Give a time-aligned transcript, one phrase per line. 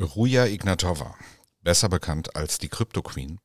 [0.00, 1.14] Ruja Ignatova,
[1.60, 3.38] besser bekannt als die Crypto Queen,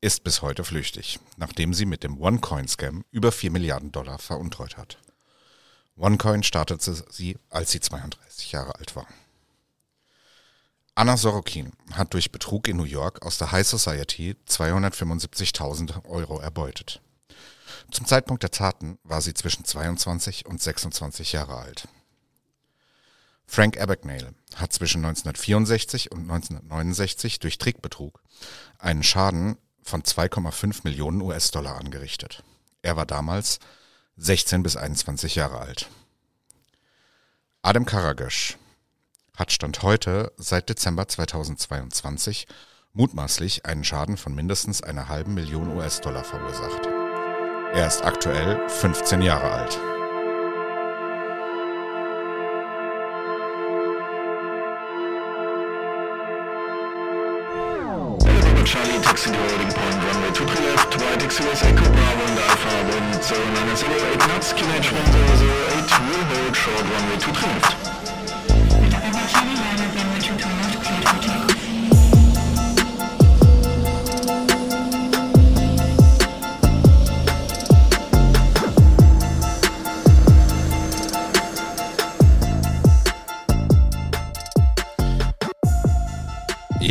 [0.00, 4.98] ist bis heute flüchtig, nachdem sie mit dem OneCoin-Scam über 4 Milliarden Dollar veruntreut hat.
[5.96, 9.08] OneCoin startete sie, als sie 32 Jahre alt war.
[10.94, 17.02] Anna Sorokin hat durch Betrug in New York aus der High Society 275.000 Euro erbeutet.
[17.90, 21.88] Zum Zeitpunkt der Taten war sie zwischen 22 und 26 Jahre alt.
[23.46, 28.20] Frank Abagnale hat zwischen 1964 und 1969 durch Trickbetrug
[28.78, 32.42] einen Schaden von 2,5 Millionen US-Dollar angerichtet.
[32.82, 33.60] Er war damals
[34.16, 35.88] 16 bis 21 Jahre alt.
[37.62, 38.56] Adam Karagesch
[39.36, 42.46] hat Stand heute seit Dezember 2022
[42.92, 46.86] mutmaßlich einen Schaden von mindestens einer halben Million US-Dollar verursacht.
[47.74, 49.78] Er ist aktuell 15 Jahre alt.
[59.06, 64.18] Taxi to holding point, runway 23 left, right XUS Echo Bravo and Alpha, wind 0908
[64.26, 67.95] knots, QNH 1008, will hold short runway 23 left.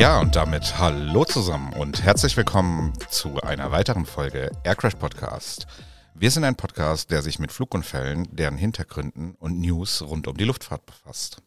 [0.05, 5.65] Ja, und damit hallo zusammen und herzlich willkommen zu einer weiteren Folge Aircrash Podcast.
[6.13, 10.43] Wir sind ein Podcast, der sich mit Flugunfällen, deren Hintergründen und News rund um die
[10.43, 11.41] Luftfahrt befasst.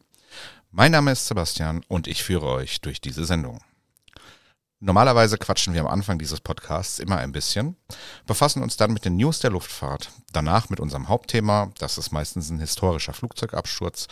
[0.71, 3.61] Mein Name ist Sebastian und ich führe euch durch diese Sendung.
[4.81, 7.77] Normalerweise quatschen wir am Anfang dieses Podcasts immer ein bisschen,
[8.25, 12.49] befassen uns dann mit den News der Luftfahrt, danach mit unserem Hauptthema, das ist meistens
[12.49, 14.07] ein historischer Flugzeugabsturz,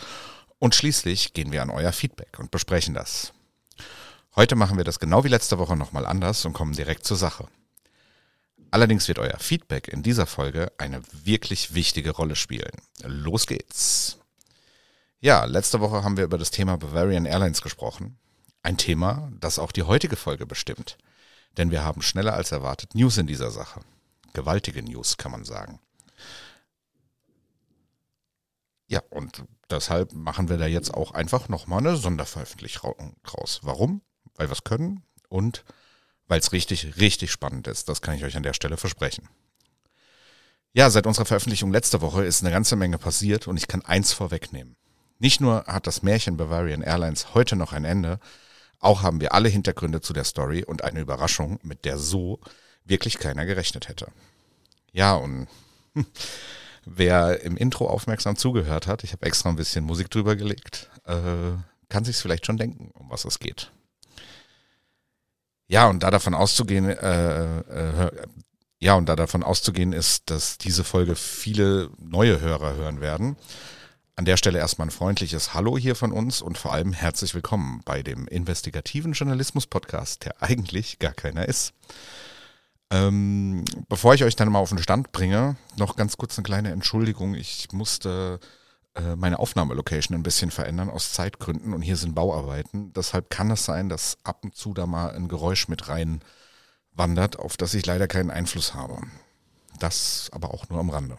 [0.57, 3.33] und schließlich gehen wir an euer Feedback und besprechen das.
[4.37, 7.47] Heute machen wir das genau wie letzte Woche nochmal anders und kommen direkt zur Sache.
[8.69, 12.69] Allerdings wird euer Feedback in dieser Folge eine wirklich wichtige Rolle spielen.
[13.01, 14.19] Los geht's!
[15.19, 18.19] Ja, letzte Woche haben wir über das Thema Bavarian Airlines gesprochen.
[18.61, 20.99] Ein Thema, das auch die heutige Folge bestimmt.
[21.57, 23.81] Denn wir haben schneller als erwartet News in dieser Sache.
[24.33, 25.79] Gewaltige News, kann man sagen.
[28.85, 33.61] Ja, und deshalb machen wir da jetzt auch einfach nochmal eine Sonderveröffentlichung draus.
[33.63, 34.03] Warum?
[34.37, 35.65] Weil wir es können und
[36.27, 37.89] weil es richtig, richtig spannend ist.
[37.89, 39.27] Das kann ich euch an der Stelle versprechen.
[40.73, 44.13] Ja, seit unserer Veröffentlichung letzte Woche ist eine ganze Menge passiert und ich kann eins
[44.13, 44.75] vorwegnehmen.
[45.19, 48.19] Nicht nur hat das Märchen Bavarian Airlines heute noch ein Ende,
[48.79, 52.39] auch haben wir alle Hintergründe zu der Story und eine Überraschung, mit der so
[52.85, 54.11] wirklich keiner gerechnet hätte.
[54.91, 55.47] Ja, und
[56.85, 61.53] wer im Intro aufmerksam zugehört hat, ich habe extra ein bisschen Musik drüber gelegt, äh,
[61.89, 63.71] kann sich vielleicht schon denken, um was es geht.
[65.67, 68.11] Ja, und da davon auszugehen, äh, äh,
[68.79, 73.35] ja, und da davon auszugehen ist, dass diese Folge viele neue Hörer hören werden.
[74.15, 77.81] An der Stelle erstmal ein freundliches Hallo hier von uns und vor allem herzlich willkommen
[77.85, 81.73] bei dem investigativen Journalismus-Podcast, der eigentlich gar keiner ist.
[82.89, 86.71] Ähm, bevor ich euch dann mal auf den Stand bringe, noch ganz kurz eine kleine
[86.71, 87.35] Entschuldigung.
[87.35, 88.39] Ich musste
[89.15, 92.93] meine Aufnahmelocation ein bisschen verändern aus Zeitgründen und hier sind Bauarbeiten.
[92.93, 96.21] Deshalb kann es sein, dass ab und zu da mal ein Geräusch mit rein
[96.93, 98.99] wandert, auf das ich leider keinen Einfluss habe.
[99.79, 101.17] Das aber auch nur am Rande.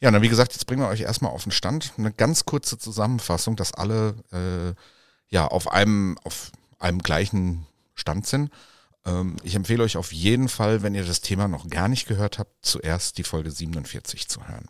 [0.00, 1.92] Ja, dann wie gesagt, jetzt bringen wir euch erstmal auf den Stand.
[1.98, 4.74] Eine ganz kurze Zusammenfassung, dass alle äh,
[5.28, 8.50] ja auf einem, auf einem gleichen Stand sind.
[9.04, 12.38] Ähm, ich empfehle euch auf jeden Fall, wenn ihr das Thema noch gar nicht gehört
[12.38, 14.68] habt, zuerst die Folge 47 zu hören.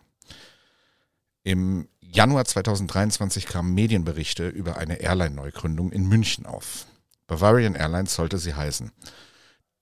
[1.49, 6.85] Im Januar 2023 kamen Medienberichte über eine Airline-Neugründung in München auf.
[7.27, 8.93] Bavarian Airlines sollte sie heißen.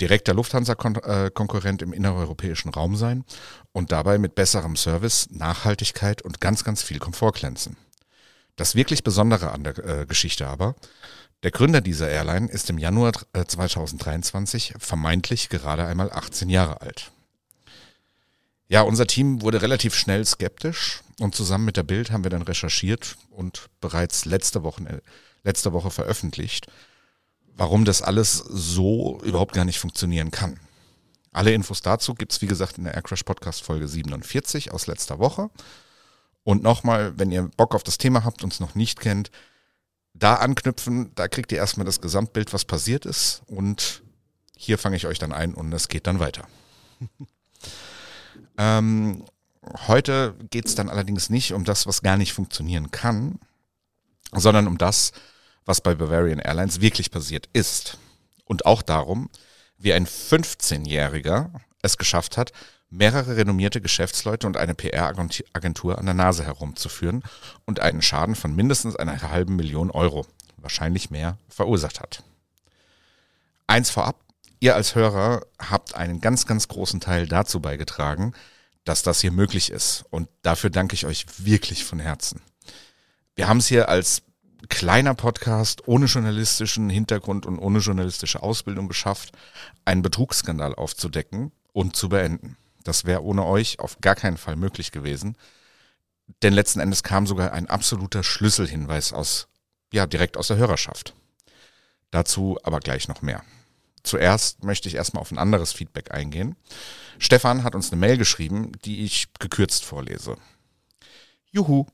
[0.00, 3.24] Direkter Lufthansa-Konkurrent im innereuropäischen Raum sein
[3.72, 7.76] und dabei mit besserem Service, Nachhaltigkeit und ganz, ganz viel Komfort glänzen.
[8.54, 10.76] Das wirklich Besondere an der äh, Geschichte aber,
[11.42, 17.10] der Gründer dieser Airline ist im Januar äh, 2023 vermeintlich gerade einmal 18 Jahre alt.
[18.68, 22.42] Ja, unser Team wurde relativ schnell skeptisch und zusammen mit der Bild haben wir dann
[22.42, 25.02] recherchiert und bereits letzte Woche,
[25.44, 26.66] letzte Woche veröffentlicht,
[27.56, 30.60] warum das alles so überhaupt gar nicht funktionieren kann.
[31.32, 35.50] Alle Infos dazu gibt's wie gesagt in der Aircrash Podcast Folge 47 aus letzter Woche.
[36.44, 39.30] Und nochmal, wenn ihr Bock auf das Thema habt und es noch nicht kennt,
[40.14, 43.42] da anknüpfen, da kriegt ihr erstmal das Gesamtbild, was passiert ist.
[43.46, 44.02] Und
[44.56, 46.46] hier fange ich euch dann ein und es geht dann weiter.
[48.58, 49.24] ähm,
[49.86, 53.38] heute geht es dann allerdings nicht um das, was gar nicht funktionieren kann,
[54.32, 55.12] sondern um das,
[55.64, 57.98] was bei Bavarian Airlines wirklich passiert ist.
[58.44, 59.28] Und auch darum,
[59.78, 61.50] wie ein 15-Jähriger
[61.82, 62.52] es geschafft hat,
[62.88, 67.22] mehrere renommierte Geschäftsleute und eine PR-Agentur an der Nase herumzuführen
[67.64, 70.26] und einen Schaden von mindestens einer halben Million Euro,
[70.56, 72.22] wahrscheinlich mehr, verursacht hat.
[73.66, 74.20] Eins vorab,
[74.60, 78.32] ihr als Hörer habt einen ganz, ganz großen Teil dazu beigetragen,
[78.86, 80.04] dass das hier möglich ist.
[80.10, 82.40] Und dafür danke ich euch wirklich von Herzen.
[83.34, 84.22] Wir haben es hier als
[84.68, 89.32] kleiner Podcast ohne journalistischen Hintergrund und ohne journalistische Ausbildung geschafft,
[89.84, 92.56] einen Betrugsskandal aufzudecken und zu beenden.
[92.84, 95.36] Das wäre ohne euch auf gar keinen Fall möglich gewesen.
[96.42, 99.48] Denn letzten Endes kam sogar ein absoluter Schlüsselhinweis aus,
[99.92, 101.14] ja, direkt aus der Hörerschaft.
[102.12, 103.42] Dazu aber gleich noch mehr.
[104.06, 106.54] Zuerst möchte ich erstmal auf ein anderes Feedback eingehen.
[107.18, 110.36] Stefan hat uns eine Mail geschrieben, die ich gekürzt vorlese.
[111.50, 111.86] Juhu.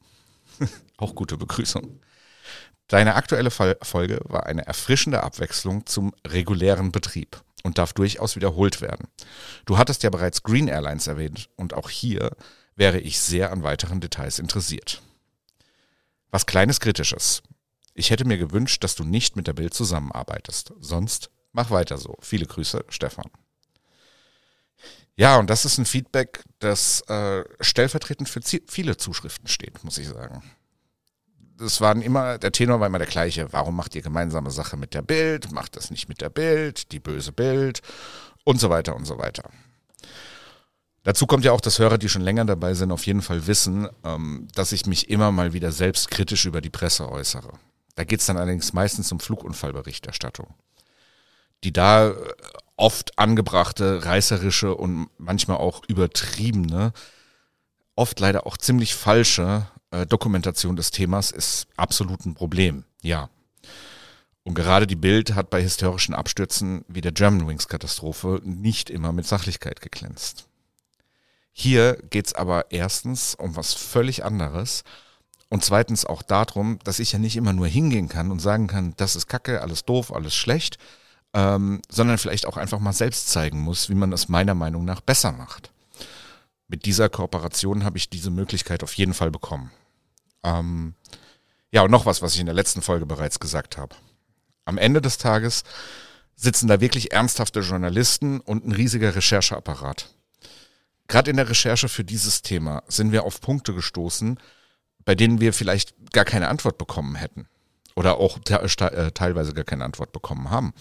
[0.98, 2.00] Auch gute Begrüßung.
[2.88, 9.08] Deine aktuelle Folge war eine erfrischende Abwechslung zum regulären Betrieb und darf durchaus wiederholt werden.
[9.64, 12.36] Du hattest ja bereits Green Airlines erwähnt und auch hier
[12.76, 15.00] wäre ich sehr an weiteren Details interessiert.
[16.30, 17.42] Was kleines Kritisches.
[17.94, 20.74] Ich hätte mir gewünscht, dass du nicht mit der Bild zusammenarbeitest.
[20.80, 22.16] Sonst mach weiter so.
[22.20, 23.30] Viele Grüße, Stefan.
[25.14, 30.08] Ja, und das ist ein Feedback, das äh, stellvertretend für viele Zuschriften steht, muss ich
[30.08, 30.42] sagen.
[31.58, 33.52] Das waren immer, der Tenor war immer der gleiche.
[33.52, 35.52] Warum macht ihr gemeinsame Sache mit der Bild?
[35.52, 36.90] Macht das nicht mit der Bild?
[36.92, 37.82] Die böse Bild?
[38.44, 39.48] Und so weiter und so weiter.
[41.04, 43.88] Dazu kommt ja auch, dass Hörer, die schon länger dabei sind, auf jeden Fall wissen,
[44.04, 47.52] ähm, dass ich mich immer mal wieder selbstkritisch über die Presse äußere.
[47.96, 50.54] Da geht es dann allerdings meistens um Flugunfallberichterstattung
[51.64, 52.14] die da äh,
[52.76, 56.92] oft angebrachte, reißerische und manchmal auch übertriebene,
[57.94, 62.84] oft leider auch ziemlich falsche äh, Dokumentation des Themas ist absolut ein Problem.
[63.02, 63.28] Ja.
[64.44, 69.80] Und gerade die Bild hat bei historischen Abstürzen wie der Germanwings-Katastrophe nicht immer mit Sachlichkeit
[69.80, 70.48] geglänzt.
[71.52, 74.82] Hier geht's aber erstens um was völlig anderes
[75.48, 78.94] und zweitens auch darum, dass ich ja nicht immer nur hingehen kann und sagen kann,
[78.96, 80.78] das ist Kacke, alles doof, alles schlecht,
[81.34, 85.00] ähm, sondern vielleicht auch einfach mal selbst zeigen muss, wie man das meiner Meinung nach
[85.00, 85.70] besser macht.
[86.68, 89.70] Mit dieser Kooperation habe ich diese Möglichkeit auf jeden Fall bekommen.
[90.42, 90.94] Ähm,
[91.70, 93.96] ja, und noch was, was ich in der letzten Folge bereits gesagt habe.
[94.64, 95.64] Am Ende des Tages
[96.36, 100.10] sitzen da wirklich ernsthafte Journalisten und ein riesiger Rechercheapparat.
[101.08, 104.38] Gerade in der Recherche für dieses Thema sind wir auf Punkte gestoßen,
[105.04, 107.48] bei denen wir vielleicht gar keine Antwort bekommen hätten.
[107.94, 110.72] Oder auch äh, teilweise gar keine Antwort bekommen haben.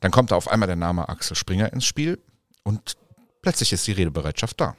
[0.00, 2.20] Dann kommt da auf einmal der Name Axel Springer ins Spiel
[2.62, 2.96] und
[3.42, 4.76] plötzlich ist die Redebereitschaft da.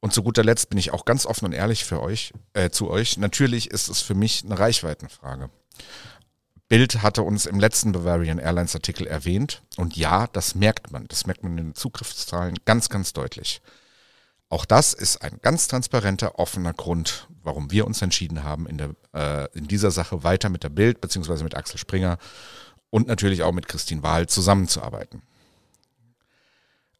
[0.00, 2.90] Und zu guter Letzt bin ich auch ganz offen und ehrlich für euch, äh, zu
[2.90, 3.18] euch.
[3.18, 5.50] Natürlich ist es für mich eine Reichweitenfrage.
[6.68, 11.06] Bild hatte uns im letzten Bavarian Airlines Artikel erwähnt und ja, das merkt man.
[11.08, 13.60] Das merkt man in den Zugriffszahlen ganz, ganz deutlich.
[14.48, 18.90] Auch das ist ein ganz transparenter, offener Grund, warum wir uns entschieden haben, in, der,
[19.14, 22.18] äh, in dieser Sache weiter mit der Bild beziehungsweise mit Axel Springer
[22.90, 25.22] und natürlich auch mit Christine Wahl zusammenzuarbeiten.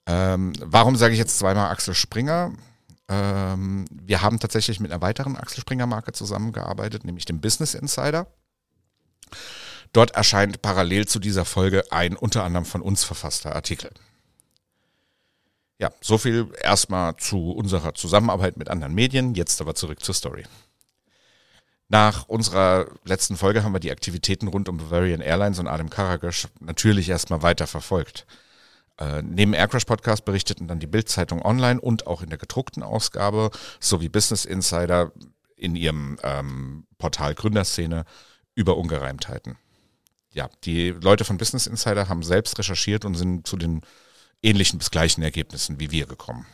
[0.06, 2.52] Ähm, warum sage ich jetzt zweimal Axel Springer?
[3.08, 8.26] Ähm, wir haben tatsächlich mit einer weiteren Axel Springer Marke zusammengearbeitet, nämlich dem Business Insider.
[9.92, 13.90] Dort erscheint parallel zu dieser Folge ein unter anderem von uns verfasster Artikel.
[15.80, 20.44] Ja, so viel erstmal zu unserer Zusammenarbeit mit anderen Medien, jetzt aber zurück zur Story.
[21.88, 26.48] Nach unserer letzten Folge haben wir die Aktivitäten rund um Bavarian Airlines und Adam Karagosch
[26.60, 28.26] natürlich erstmal weiter verfolgt.
[28.98, 33.50] Äh, neben Aircrash Podcast berichteten dann die Bild-Zeitung online und auch in der gedruckten Ausgabe
[33.80, 35.12] sowie Business Insider
[35.56, 38.04] in ihrem ähm, Portal Gründerszene
[38.54, 39.56] über Ungereimtheiten.
[40.30, 43.80] Ja, die Leute von Business Insider haben selbst recherchiert und sind zu den
[44.42, 46.46] ähnlichen bis gleichen Ergebnissen wie wir gekommen.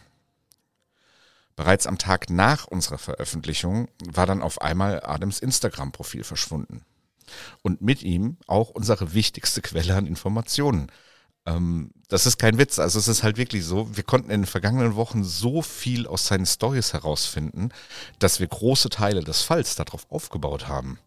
[1.57, 6.85] Bereits am Tag nach unserer Veröffentlichung war dann auf einmal Adams Instagram-Profil verschwunden.
[7.62, 10.93] Und mit ihm auch unsere wichtigste Quelle an Informationen.
[11.47, 14.47] Ähm, das ist kein Witz, also es ist halt wirklich so, wir konnten in den
[14.47, 17.71] vergangenen Wochen so viel aus seinen Stories herausfinden,
[18.19, 20.99] dass wir große Teile des Falls darauf aufgebaut haben.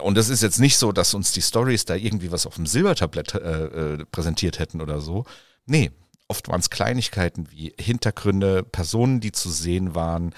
[0.00, 2.66] Und es ist jetzt nicht so, dass uns die Stories da irgendwie was auf dem
[2.66, 5.24] Silbertablett äh, äh, präsentiert hätten oder so.
[5.66, 5.90] Nee,
[6.30, 10.32] Oft waren es Kleinigkeiten wie Hintergründe, Personen, die zu sehen waren.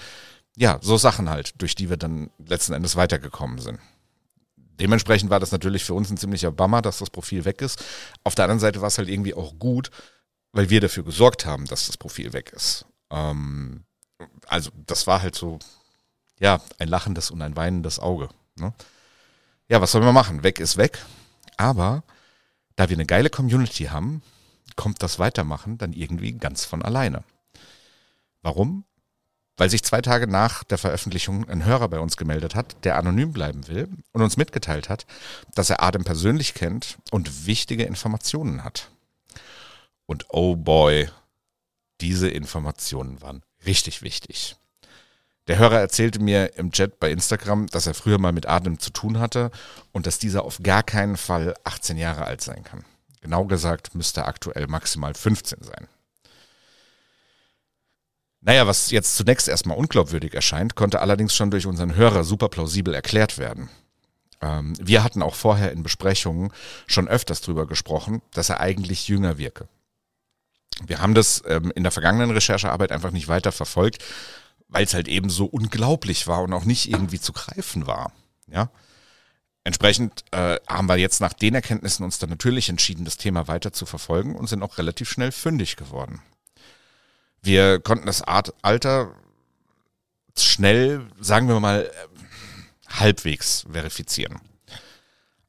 [0.57, 3.79] Ja, so Sachen halt, durch die wir dann letzten Endes weitergekommen sind.
[4.57, 7.85] Dementsprechend war das natürlich für uns ein ziemlicher Bummer, dass das Profil weg ist.
[8.23, 9.91] Auf der anderen Seite war es halt irgendwie auch gut,
[10.51, 12.87] weil wir dafür gesorgt haben, dass das Profil weg ist.
[13.11, 13.83] Ähm,
[14.47, 15.59] also das war halt so,
[16.39, 18.29] ja, ein lachendes und ein weinendes Auge.
[18.55, 18.73] Ne?
[19.69, 20.41] Ja, was sollen wir machen?
[20.41, 21.05] Weg ist weg.
[21.55, 22.01] Aber
[22.75, 24.23] da wir eine geile Community haben,
[24.75, 27.23] kommt das Weitermachen dann irgendwie ganz von alleine.
[28.41, 28.85] Warum?
[29.57, 33.33] Weil sich zwei Tage nach der Veröffentlichung ein Hörer bei uns gemeldet hat, der anonym
[33.33, 35.05] bleiben will und uns mitgeteilt hat,
[35.53, 38.89] dass er Adam persönlich kennt und wichtige Informationen hat.
[40.05, 41.09] Und oh boy,
[42.01, 44.57] diese Informationen waren richtig wichtig.
[45.47, 48.91] Der Hörer erzählte mir im Chat bei Instagram, dass er früher mal mit Adam zu
[48.91, 49.51] tun hatte
[49.91, 52.85] und dass dieser auf gar keinen Fall 18 Jahre alt sein kann.
[53.23, 55.87] Genau gesagt müsste aktuell maximal 15 sein.
[58.41, 62.93] Naja, was jetzt zunächst erstmal unglaubwürdig erscheint, konnte allerdings schon durch unseren Hörer super plausibel
[62.93, 63.69] erklärt werden.
[64.41, 66.51] Ähm, wir hatten auch vorher in Besprechungen
[66.85, 69.69] schon öfters drüber gesprochen, dass er eigentlich jünger wirke.
[70.85, 74.03] Wir haben das ähm, in der vergangenen Recherchearbeit einfach nicht weiter verfolgt,
[74.67, 78.11] weil es halt eben so unglaublich war und auch nicht irgendwie zu greifen war.
[78.47, 78.69] Ja.
[79.63, 83.71] Entsprechend äh, haben wir jetzt nach den Erkenntnissen uns dann natürlich entschieden, das Thema weiter
[83.71, 86.21] zu verfolgen und sind auch relativ schnell fündig geworden.
[87.41, 89.15] Wir konnten das Art Alter
[90.37, 91.89] schnell, sagen wir mal,
[92.89, 94.39] halbwegs verifizieren.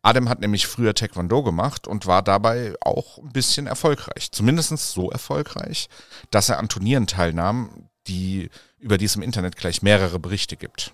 [0.02, 4.30] Adam hat nämlich früher Taekwondo gemacht und war dabei auch ein bisschen erfolgreich.
[4.33, 5.88] Zumindest so erfolgreich,
[6.30, 10.92] dass er an Turnieren teilnahm, die über die im Internet gleich mehrere Berichte gibt.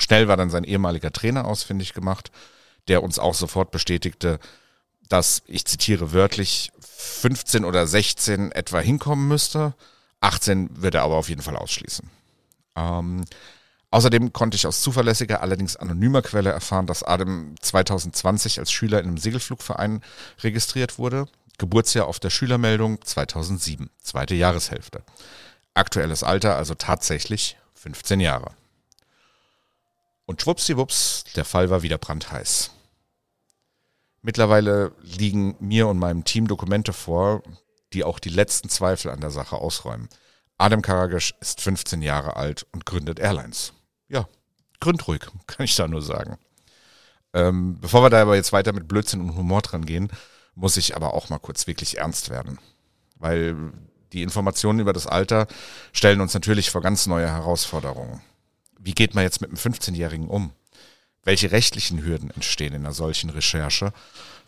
[0.00, 2.30] Schnell war dann sein ehemaliger Trainer ausfindig gemacht,
[2.88, 4.40] der uns auch sofort bestätigte,
[5.08, 9.74] dass, ich zitiere wörtlich, 15 oder 16 etwa hinkommen müsste.
[10.20, 12.08] 18 wird er aber auf jeden Fall ausschließen.
[12.76, 13.24] Ähm,
[13.90, 19.06] außerdem konnte ich aus zuverlässiger, allerdings anonymer Quelle erfahren, dass Adam 2020 als Schüler in
[19.06, 20.02] einem Segelflugverein
[20.42, 21.26] registriert wurde.
[21.58, 25.02] Geburtsjahr auf der Schülermeldung 2007, zweite Jahreshälfte.
[25.74, 28.52] Aktuelles Alter also tatsächlich 15 Jahre.
[30.30, 32.70] Und schwuppsiwupps, der Fall war wieder brandheiß.
[34.22, 37.42] Mittlerweile liegen mir und meinem Team Dokumente vor,
[37.92, 40.08] die auch die letzten Zweifel an der Sache ausräumen.
[40.56, 43.72] Adam Karagisch ist 15 Jahre alt und gründet Airlines.
[44.06, 44.28] Ja,
[44.78, 46.38] gründruhig, kann ich da nur sagen.
[47.32, 50.12] Ähm, bevor wir da aber jetzt weiter mit Blödsinn und Humor dran gehen,
[50.54, 52.60] muss ich aber auch mal kurz wirklich ernst werden.
[53.16, 53.72] Weil
[54.12, 55.48] die Informationen über das Alter
[55.92, 58.22] stellen uns natürlich vor ganz neue Herausforderungen.
[58.82, 60.52] Wie geht man jetzt mit einem 15-Jährigen um?
[61.22, 63.92] Welche rechtlichen Hürden entstehen in einer solchen Recherche,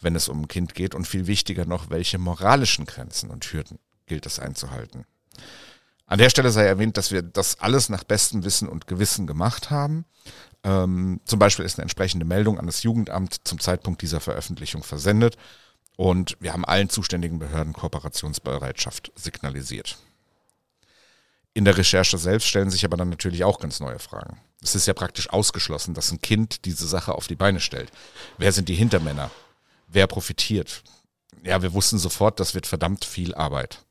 [0.01, 0.95] wenn es um ein Kind geht?
[0.95, 5.05] Und viel wichtiger noch, welche moralischen Grenzen und Hürden gilt es einzuhalten?
[6.07, 9.71] An der Stelle sei erwähnt, dass wir das alles nach bestem Wissen und Gewissen gemacht
[9.71, 10.07] haben.
[10.65, 15.37] Ähm, zum Beispiel ist eine entsprechende Meldung an das Jugendamt zum Zeitpunkt dieser Veröffentlichung versendet
[15.97, 19.99] und wir haben allen zuständigen Behörden Kooperationsbereitschaft signalisiert.
[21.55, 24.41] In der Recherche selbst stellen sich aber dann natürlich auch ganz neue Fragen.
[24.63, 27.91] Es ist ja praktisch ausgeschlossen, dass ein Kind diese Sache auf die Beine stellt.
[28.39, 29.31] Wer sind die Hintermänner?
[29.89, 30.83] Wer profitiert?
[31.43, 33.85] Ja, wir wussten sofort, das wird verdammt viel Arbeit.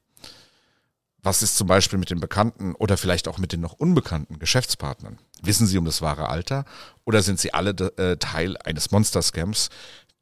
[1.23, 5.19] Was ist zum Beispiel mit den bekannten oder vielleicht auch mit den noch unbekannten Geschäftspartnern?
[5.43, 6.65] Wissen sie um das wahre Alter
[7.05, 9.69] oder sind sie alle äh, Teil eines Monster-Scams,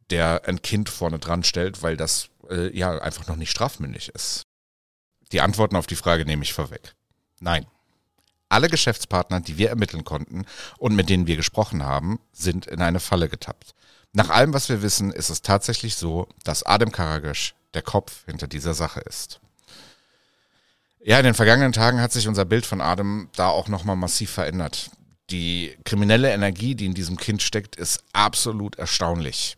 [0.09, 4.43] der ein Kind vorne dran stellt, weil das äh, ja einfach noch nicht strafmündig ist?
[5.31, 6.95] Die Antworten auf die Frage nehme ich vorweg.
[7.39, 7.65] Nein.
[8.49, 10.45] Alle Geschäftspartner, die wir ermitteln konnten
[10.77, 13.75] und mit denen wir gesprochen haben, sind in eine Falle getappt.
[14.11, 18.47] Nach allem, was wir wissen, ist es tatsächlich so, dass Adem Karagesch der Kopf hinter
[18.47, 19.39] dieser Sache ist.
[21.01, 24.31] Ja, in den vergangenen Tagen hat sich unser Bild von Adem da auch nochmal massiv
[24.31, 24.89] verändert.
[25.29, 29.57] Die kriminelle Energie, die in diesem Kind steckt, ist absolut erstaunlich.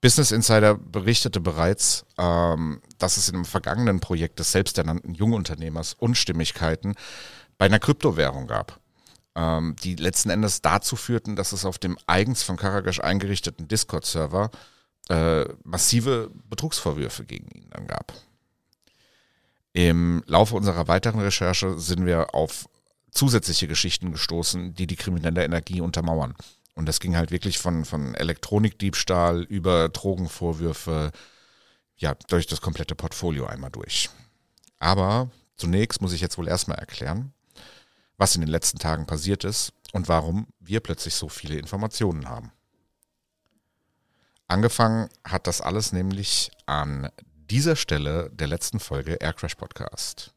[0.00, 6.94] Business Insider berichtete bereits, ähm, dass es in einem vergangenen Projekt des selbsternannten Jungunternehmers Unstimmigkeiten
[7.58, 8.80] bei einer Kryptowährung gab,
[9.34, 14.50] ähm, die letzten Endes dazu führten, dass es auf dem eigens von Karagash eingerichteten Discord-Server
[15.08, 18.12] äh, massive Betrugsvorwürfe gegen ihn dann gab.
[19.72, 22.68] Im Laufe unserer weiteren Recherche sind wir auf
[23.10, 26.34] zusätzliche Geschichten gestoßen, die die kriminelle Energie untermauern.
[26.76, 31.10] Und das ging halt wirklich von, von Elektronikdiebstahl über Drogenvorwürfe,
[31.96, 34.10] ja, durch das komplette Portfolio einmal durch.
[34.78, 37.32] Aber zunächst muss ich jetzt wohl erstmal erklären,
[38.18, 42.52] was in den letzten Tagen passiert ist und warum wir plötzlich so viele Informationen haben.
[44.46, 47.10] Angefangen hat das alles nämlich an
[47.50, 50.35] dieser Stelle der letzten Folge Air Crash Podcast.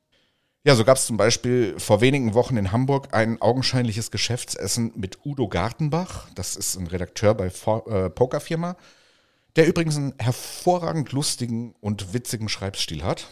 [0.66, 5.20] Ja, so gab es zum Beispiel vor wenigen Wochen in Hamburg ein augenscheinliches Geschäftsessen mit
[5.24, 6.28] Udo Gartenbach.
[6.36, 8.76] Das ist ein Redakteur bei äh, Pokerfirma,
[9.56, 13.30] der übrigens einen hervorragend lustigen und witzigen Schreibstil hat.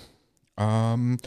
[0.56, 1.18] Ähm,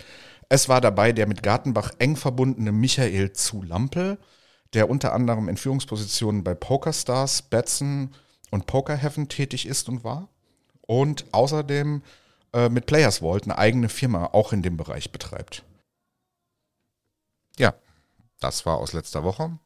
[0.49, 4.17] es war dabei der mit Gartenbach eng verbundene Michael zu Lampel,
[4.73, 8.15] der unter anderem in Führungspositionen bei PokerStars, Betson
[8.51, 10.29] und Poker Heaven tätig ist und war.
[10.81, 12.03] Und außerdem
[12.55, 15.63] äh, mit Players Vault eine eigene Firma auch in dem Bereich betreibt.
[17.59, 17.75] Ja,
[18.41, 19.59] das war aus letzter Woche.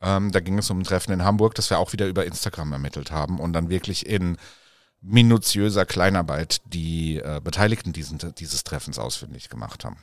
[0.00, 2.72] Ähm, da ging es um ein Treffen in Hamburg, das wir auch wieder über Instagram
[2.72, 4.36] ermittelt haben und dann wirklich in
[5.00, 9.98] minutiöser Kleinarbeit die äh, Beteiligten diesen, dieses Treffens ausfindig gemacht haben.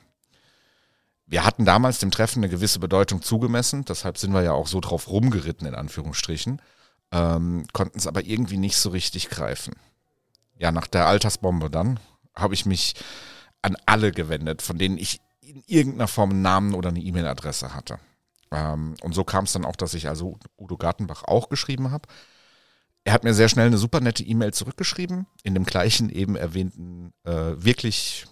[1.26, 4.80] Wir hatten damals dem Treffen eine gewisse Bedeutung zugemessen, deshalb sind wir ja auch so
[4.80, 6.62] drauf rumgeritten, in Anführungsstrichen,
[7.12, 9.74] ähm, konnten es aber irgendwie nicht so richtig greifen.
[10.58, 12.00] Ja, nach der Altersbombe dann
[12.36, 12.96] habe ich mich
[13.62, 18.00] an alle gewendet, von denen ich in irgendeiner Form einen Namen oder eine E-Mail-Adresse hatte.
[18.52, 22.08] Ähm, und so kam es dann auch, dass ich also Udo Gartenbach auch geschrieben habe.
[23.04, 27.14] Er hat mir sehr schnell eine super nette E-Mail zurückgeschrieben, in dem gleichen eben erwähnten,
[27.26, 28.26] äh, wirklich,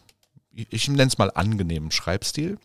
[0.51, 2.57] ich nenne es mal angenehmen Schreibstil.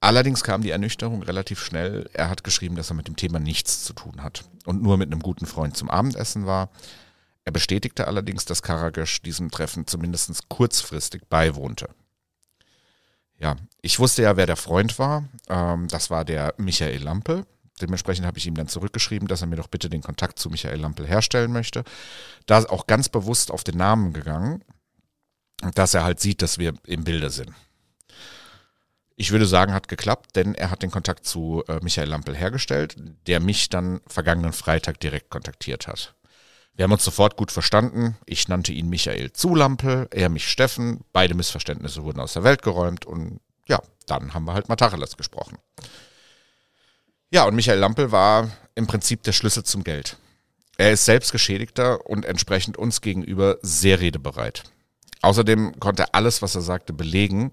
[0.00, 2.10] Allerdings kam die Ernüchterung relativ schnell.
[2.12, 5.10] Er hat geschrieben, dass er mit dem Thema nichts zu tun hat und nur mit
[5.10, 6.70] einem guten Freund zum Abendessen war.
[7.44, 11.88] Er bestätigte allerdings, dass Karagösch diesem Treffen zumindest kurzfristig beiwohnte.
[13.38, 15.24] Ja, ich wusste ja, wer der Freund war.
[15.48, 17.46] Ähm, das war der Michael Lampel.
[17.80, 20.80] Dementsprechend habe ich ihm dann zurückgeschrieben, dass er mir doch bitte den Kontakt zu Michael
[20.80, 21.84] Lampel herstellen möchte.
[22.46, 24.64] Da ist auch ganz bewusst auf den Namen gegangen,
[25.74, 27.52] dass er halt sieht, dass wir im Bilde sind.
[29.18, 32.96] Ich würde sagen, hat geklappt, denn er hat den Kontakt zu äh, Michael Lampel hergestellt,
[33.26, 36.14] der mich dann vergangenen Freitag direkt kontaktiert hat.
[36.76, 38.16] Wir haben uns sofort gut verstanden.
[38.26, 41.00] Ich nannte ihn Michael Zulampel, er mich Steffen.
[41.12, 45.16] Beide Missverständnisse wurden aus der Welt geräumt und ja, dann haben wir halt mal Tacheles
[45.16, 45.58] gesprochen.
[47.30, 50.18] Ja, und Michael Lampel war im Prinzip der Schlüssel zum Geld.
[50.76, 54.64] Er ist selbst Geschädigter und entsprechend uns gegenüber sehr redebereit.
[55.22, 57.50] Außerdem konnte er alles, was er sagte, belegen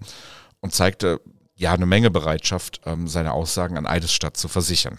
[0.60, 1.20] und zeigte
[1.56, 4.98] ja eine Menge Bereitschaft, ähm, seine Aussagen an Eidesstadt zu versichern.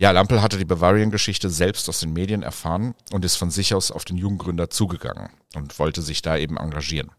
[0.00, 3.90] Ja, Lampel hatte die Bavarian-Geschichte selbst aus den Medien erfahren und ist von sich aus
[3.90, 7.10] auf den Jugendgründer zugegangen und wollte sich da eben engagieren.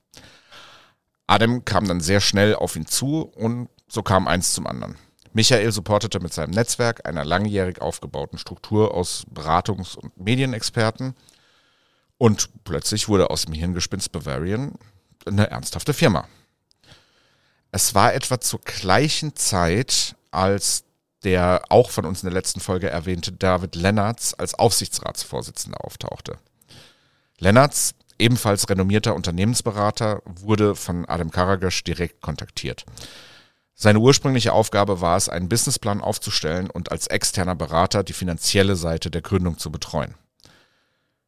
[1.27, 4.95] Adam kam dann sehr schnell auf ihn zu und so kam eins zum anderen.
[5.33, 11.15] Michael supportete mit seinem Netzwerk einer langjährig aufgebauten Struktur aus Beratungs- und Medienexperten
[12.17, 14.75] und plötzlich wurde aus dem Hirngespinst Bavarian
[15.25, 16.27] eine ernsthafte Firma.
[17.71, 20.85] Es war etwa zur gleichen Zeit, als
[21.23, 26.37] der auch von uns in der letzten Folge erwähnte David Lennartz als Aufsichtsratsvorsitzender auftauchte.
[27.39, 32.85] Lennartz, ebenfalls renommierter Unternehmensberater, wurde von Adam Karagösch direkt kontaktiert.
[33.75, 39.09] Seine ursprüngliche Aufgabe war es, einen Businessplan aufzustellen und als externer Berater die finanzielle Seite
[39.09, 40.15] der Gründung zu betreuen.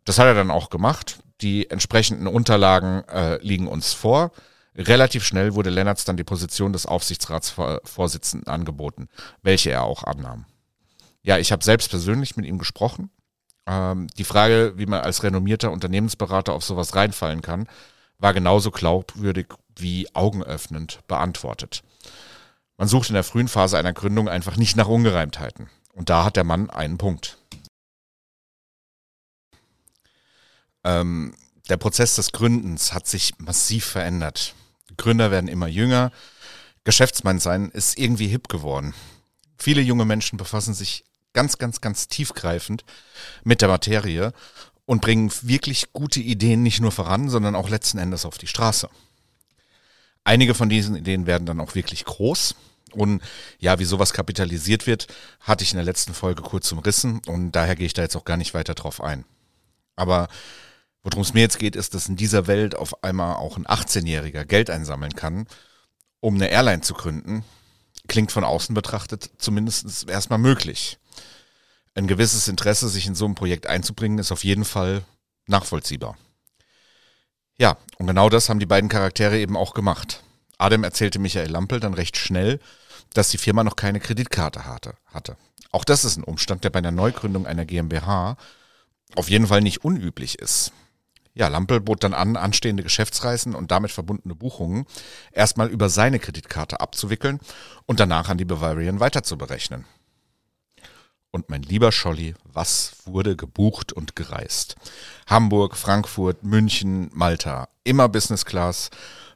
[0.04, 1.20] Das hat er dann auch gemacht.
[1.40, 4.32] Die entsprechenden Unterlagen äh, liegen uns vor.
[4.76, 9.10] Relativ schnell wurde Lennartz dann die Position des Aufsichtsratsvorsitzenden angeboten,
[9.42, 10.46] welche er auch annahm.
[11.24, 13.12] Ja, ich habe selbst persönlich mit ihm gesprochen.
[13.68, 17.68] Ähm, die Frage, wie man als renommierter Unternehmensberater auf sowas reinfallen kann,
[18.18, 21.84] war genauso glaubwürdig wie augenöffnend beantwortet.
[22.78, 25.70] Man sucht in der frühen Phase einer Gründung einfach nicht nach Ungereimtheiten.
[25.94, 27.38] Und da hat der Mann einen Punkt.
[30.84, 31.36] Ähm,
[31.70, 34.56] der Prozess des Gründens hat sich massiv verändert.
[35.02, 36.12] Gründer werden immer jünger.
[36.84, 38.94] Geschäftsmann sein ist irgendwie hip geworden.
[39.58, 42.86] Viele junge Menschen befassen sich ganz, ganz, ganz tiefgreifend
[43.44, 44.32] mit der Materie
[44.86, 48.90] und bringen wirklich gute Ideen nicht nur voran, sondern auch letzten Endes auf die Straße.
[50.24, 52.56] Einige von diesen Ideen werden dann auch wirklich groß.
[52.92, 53.24] Und
[53.58, 55.08] ja, wie sowas kapitalisiert wird,
[55.40, 58.26] hatte ich in der letzten Folge kurz umrissen und daher gehe ich da jetzt auch
[58.26, 59.26] gar nicht weiter drauf ein.
[59.96, 60.28] Aber
[61.04, 64.46] Worum es mir jetzt geht, ist, dass in dieser Welt auf einmal auch ein 18-Jähriger
[64.46, 65.48] Geld einsammeln kann,
[66.20, 67.44] um eine Airline zu gründen.
[68.08, 71.00] Klingt von außen betrachtet zumindest erstmal möglich.
[71.96, 75.04] Ein gewisses Interesse, sich in so ein Projekt einzubringen, ist auf jeden Fall
[75.48, 76.18] nachvollziehbar.
[77.58, 80.24] Ja, und genau das haben die beiden Charaktere eben auch gemacht.
[80.58, 82.60] Adam erzählte Michael Lampel dann recht schnell,
[83.14, 85.38] dass die Firma noch keine Kreditkarte hatte.
[85.72, 88.38] Auch das ist ein Umstand, der bei einer Neugründung einer GmbH
[89.16, 90.72] auf jeden Fall nicht unüblich ist.
[91.34, 94.86] Ja, Lampel bot dann an, anstehende Geschäftsreisen und damit verbundene Buchungen
[95.32, 97.40] erstmal über seine Kreditkarte abzuwickeln
[97.86, 99.86] und danach an die Bavarian weiterzuberechnen.
[101.32, 104.76] Und mein lieber Scholli, was wurde gebucht und gereist?
[105.28, 107.70] Hamburg, Frankfurt, München, Malta.
[107.86, 108.90] Immer Business Class,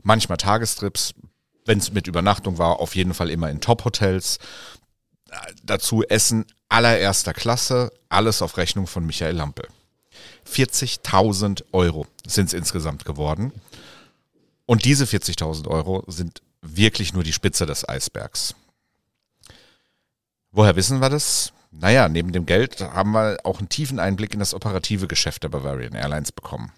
[0.03, 1.13] manchmal Tagestrips.
[1.63, 4.39] Wenn es mit Übernachtung war, auf jeden Fall immer in Top-Hotels.
[5.63, 9.67] Dazu Essen allererster Klasse, alles auf Rechnung von Michael Lampel.
[10.49, 13.51] 40.000 Euro sind es insgesamt geworden.
[14.65, 18.55] Und diese 40.000 Euro sind wirklich nur die Spitze des Eisbergs.
[20.51, 21.51] Woher wissen wir das?
[21.71, 25.49] Naja, neben dem Geld haben wir auch einen tiefen Einblick in das operative Geschäft der
[25.49, 26.71] Bavarian Airlines bekommen.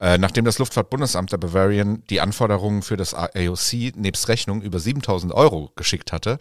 [0.00, 5.32] Äh, nachdem das Luftfahrtbundesamt der Bavarian die Anforderungen für das AOC nebst Rechnung über 7000
[5.32, 6.38] Euro geschickt hatte,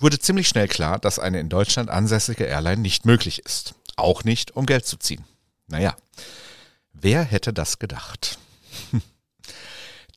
[0.00, 3.74] wurde ziemlich schnell klar, dass eine in Deutschland ansässige Airline nicht möglich ist.
[3.94, 5.24] Auch nicht, um Geld zu ziehen.
[5.70, 5.96] Naja,
[6.92, 8.38] wer hätte das gedacht?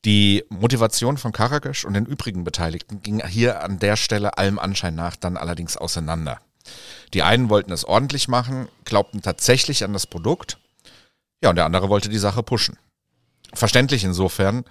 [0.05, 4.95] Die Motivation von Karagesch und den übrigen Beteiligten ging hier an der Stelle allem Anschein
[4.95, 6.41] nach dann allerdings auseinander.
[7.13, 10.57] Die einen wollten es ordentlich machen, glaubten tatsächlich an das Produkt,
[11.41, 12.77] ja, und der andere wollte die Sache pushen.
[13.53, 14.63] Verständlich insofern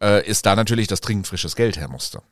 [0.00, 2.22] äh, ist da natürlich das dringend frisches Geld her musste.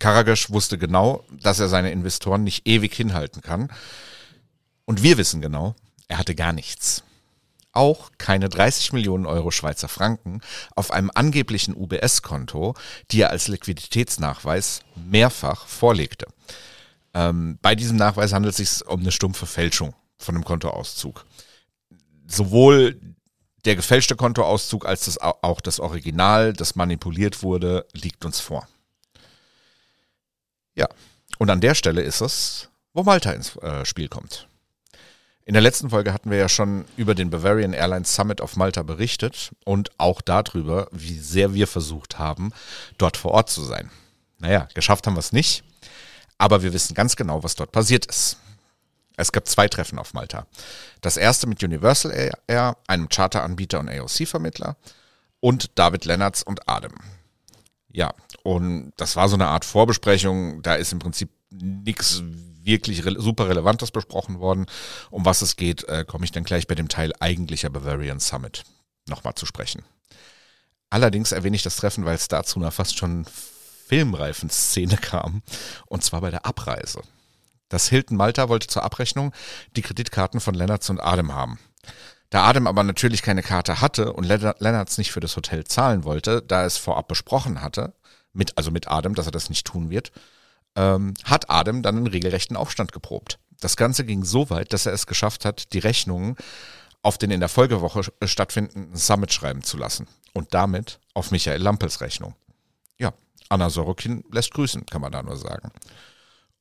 [0.00, 3.70] Karagesch wusste genau, dass er seine Investoren nicht ewig hinhalten kann.
[4.84, 5.76] Und wir wissen genau,
[6.08, 7.04] er hatte gar nichts
[7.74, 10.40] auch keine 30 Millionen Euro Schweizer Franken
[10.74, 12.74] auf einem angeblichen UBS-Konto,
[13.10, 16.26] die er als Liquiditätsnachweis mehrfach vorlegte.
[17.12, 21.26] Ähm, bei diesem Nachweis handelt es sich um eine stumpfe Fälschung von einem Kontoauszug.
[22.26, 23.00] Sowohl
[23.64, 28.68] der gefälschte Kontoauszug als das, auch das Original, das manipuliert wurde, liegt uns vor.
[30.74, 30.88] Ja,
[31.38, 34.48] und an der Stelle ist es, wo Malta ins äh, Spiel kommt.
[35.46, 38.82] In der letzten Folge hatten wir ja schon über den Bavarian Airlines Summit auf Malta
[38.82, 42.52] berichtet und auch darüber, wie sehr wir versucht haben,
[42.96, 43.90] dort vor Ort zu sein.
[44.38, 45.62] Naja, geschafft haben wir es nicht,
[46.38, 48.38] aber wir wissen ganz genau, was dort passiert ist.
[49.16, 50.46] Es gab zwei Treffen auf Malta.
[51.02, 54.76] Das erste mit Universal Air, einem Charteranbieter und AOC-Vermittler,
[55.40, 56.94] und David Lennartz und Adem.
[57.92, 60.62] Ja, und das war so eine Art Vorbesprechung.
[60.62, 62.22] Da ist im Prinzip nichts
[62.64, 64.66] wirklich re super Relevantes besprochen worden.
[65.10, 68.64] Um was es geht, äh, komme ich dann gleich bei dem Teil eigentlicher Bavarian Summit
[69.06, 69.82] nochmal zu sprechen.
[70.90, 73.26] Allerdings erwähne ich das Treffen, weil es dazu einer fast schon
[73.86, 75.42] filmreifen Szene kam,
[75.86, 77.02] und zwar bei der Abreise.
[77.68, 79.32] Das Hilton Malta wollte zur Abrechnung
[79.76, 81.58] die Kreditkarten von Lennartz und Adem haben.
[82.30, 86.42] Da Adem aber natürlich keine Karte hatte und Lennartz nicht für das Hotel zahlen wollte,
[86.42, 87.94] da es vorab besprochen hatte,
[88.32, 90.12] mit, also mit Adem, dass er das nicht tun wird,
[90.76, 93.38] ähm, hat Adem dann einen regelrechten Aufstand geprobt.
[93.60, 96.36] Das Ganze ging so weit, dass er es geschafft hat, die Rechnungen
[97.02, 100.06] auf den in der Folgewoche stattfindenden Summit schreiben zu lassen.
[100.32, 102.34] Und damit auf Michael Lampels Rechnung.
[102.98, 103.12] Ja,
[103.48, 105.70] Anna Sorokin lässt grüßen, kann man da nur sagen.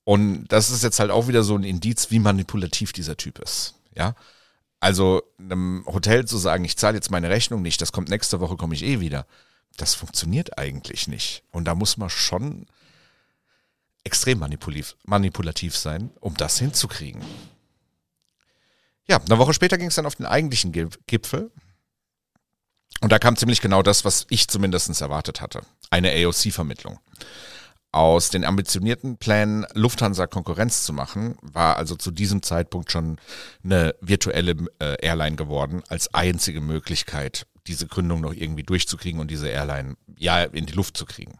[0.03, 3.75] Und das ist jetzt halt auch wieder so ein Indiz, wie manipulativ dieser Typ ist.
[3.95, 4.15] Ja,
[4.79, 8.57] also einem Hotel zu sagen, ich zahle jetzt meine Rechnung nicht, das kommt nächste Woche,
[8.57, 9.25] komme ich eh wieder.
[9.77, 11.43] Das funktioniert eigentlich nicht.
[11.51, 12.67] Und da muss man schon
[14.03, 17.21] extrem manipulativ, manipulativ sein, um das hinzukriegen.
[19.07, 21.51] Ja, eine Woche später ging es dann auf den eigentlichen Gipfel.
[23.01, 25.61] Und da kam ziemlich genau das, was ich zumindest erwartet hatte.
[25.89, 26.99] Eine AOC-Vermittlung.
[27.91, 33.19] Aus den ambitionierten Plänen, Lufthansa Konkurrenz zu machen, war also zu diesem Zeitpunkt schon
[33.63, 39.49] eine virtuelle äh, Airline geworden, als einzige Möglichkeit, diese Gründung noch irgendwie durchzukriegen und diese
[39.49, 41.37] Airline ja in die Luft zu kriegen.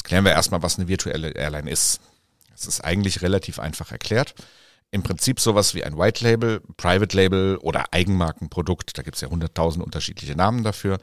[0.00, 2.00] Jetzt klären wir erstmal, was eine virtuelle Airline ist.
[2.54, 4.34] Es ist eigentlich relativ einfach erklärt.
[4.90, 8.96] Im Prinzip sowas wie ein White Label, Private Label oder Eigenmarkenprodukt.
[8.96, 11.00] Da gibt es ja hunderttausend unterschiedliche Namen dafür.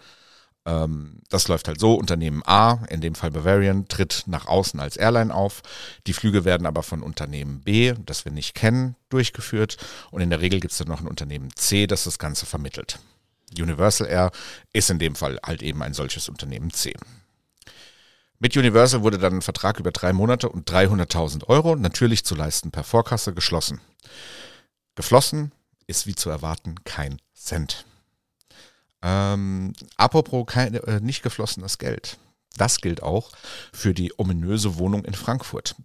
[0.66, 4.98] Ähm, das läuft halt so, Unternehmen A, in dem Fall Bavarian, tritt nach außen als
[4.98, 5.62] Airline auf.
[6.08, 9.78] Die Flüge werden aber von Unternehmen B, das wir nicht kennen, durchgeführt.
[10.10, 12.98] Und in der Regel gibt es dann noch ein Unternehmen C, das das Ganze vermittelt.
[13.56, 14.32] Universal Air
[14.74, 16.96] ist in dem Fall halt eben ein solches Unternehmen C.
[18.40, 22.70] Mit Universal wurde dann ein Vertrag über drei Monate und 300.000 Euro, natürlich zu leisten
[22.72, 23.82] per Vorkasse, geschlossen.
[24.96, 25.52] Geflossen
[25.88, 27.86] ist wie zu erwarten kein Cent.
[29.02, 32.18] Ähm, apropos kein, äh, nicht geflossenes Geld.
[32.58, 33.32] Das gilt auch
[33.74, 35.76] für die ominöse Wohnung in Frankfurt.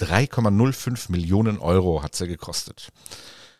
[0.00, 2.88] 3,05 Millionen Euro hat sie gekostet.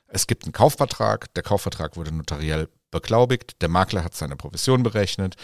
[0.07, 5.37] Es gibt einen Kaufvertrag, der Kaufvertrag wurde notariell beglaubigt, der Makler hat seine Provision berechnet,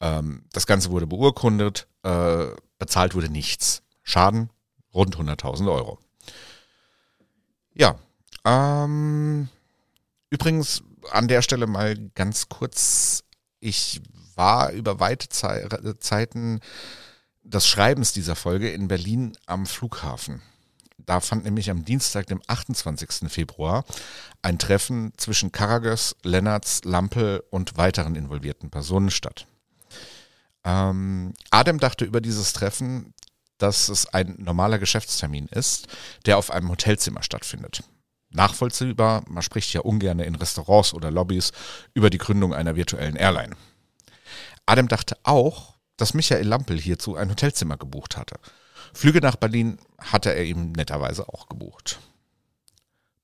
[0.00, 2.46] ähm, das Ganze wurde beurkundet, äh,
[2.78, 3.82] bezahlt wurde nichts.
[4.02, 4.50] Schaden
[4.92, 5.98] rund 100.000 Euro.
[7.72, 7.96] Ja,
[8.44, 9.48] ähm,
[10.30, 10.82] übrigens
[11.12, 13.24] an der Stelle mal ganz kurz,
[13.60, 14.00] ich
[14.34, 16.60] war über weite Ze Zeiten
[17.42, 20.42] des Schreibens dieser Folge in Berlin am Flughafen.
[20.98, 23.30] Da fand nämlich am Dienstag, dem 28.
[23.30, 23.84] Februar,
[24.42, 29.46] ein Treffen zwischen Karagös, Lennartz, Lampel und weiteren involvierten Personen statt.
[30.64, 33.14] Ähm, Adem dachte über dieses Treffen,
[33.58, 35.88] dass es ein normaler Geschäftstermin ist,
[36.26, 37.82] der auf einem Hotelzimmer stattfindet.
[38.30, 41.52] Nachvollziehbar, man spricht ja ungern in Restaurants oder Lobbys
[41.94, 43.56] über die Gründung einer virtuellen Airline.
[44.66, 48.36] Adem dachte auch, dass Michael Lampel hierzu ein Hotelzimmer gebucht hatte.
[48.94, 51.98] Flüge nach Berlin hatte er ihm netterweise auch gebucht.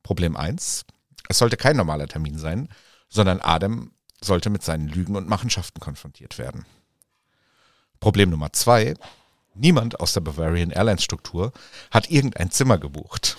[0.03, 0.85] Problem 1.
[1.29, 2.69] Es sollte kein normaler Termin sein,
[3.09, 6.67] sondern Adam sollte mit seinen Lügen und Machenschaften konfrontiert werden.
[8.01, 8.95] Problem Nummer 2.
[9.55, 11.53] Niemand aus der Bavarian Airlines Struktur
[11.91, 13.39] hat irgendein Zimmer gebucht.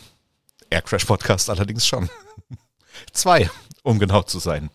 [0.69, 2.09] Aircrash Podcast allerdings schon.
[3.13, 3.49] Zwei,
[3.83, 4.69] um genau zu sein.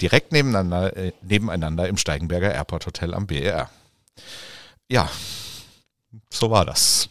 [0.00, 3.70] Direkt nebeneinander, äh, nebeneinander im Steigenberger Airport Hotel am BER.
[4.88, 5.10] Ja,
[6.30, 7.08] so war das.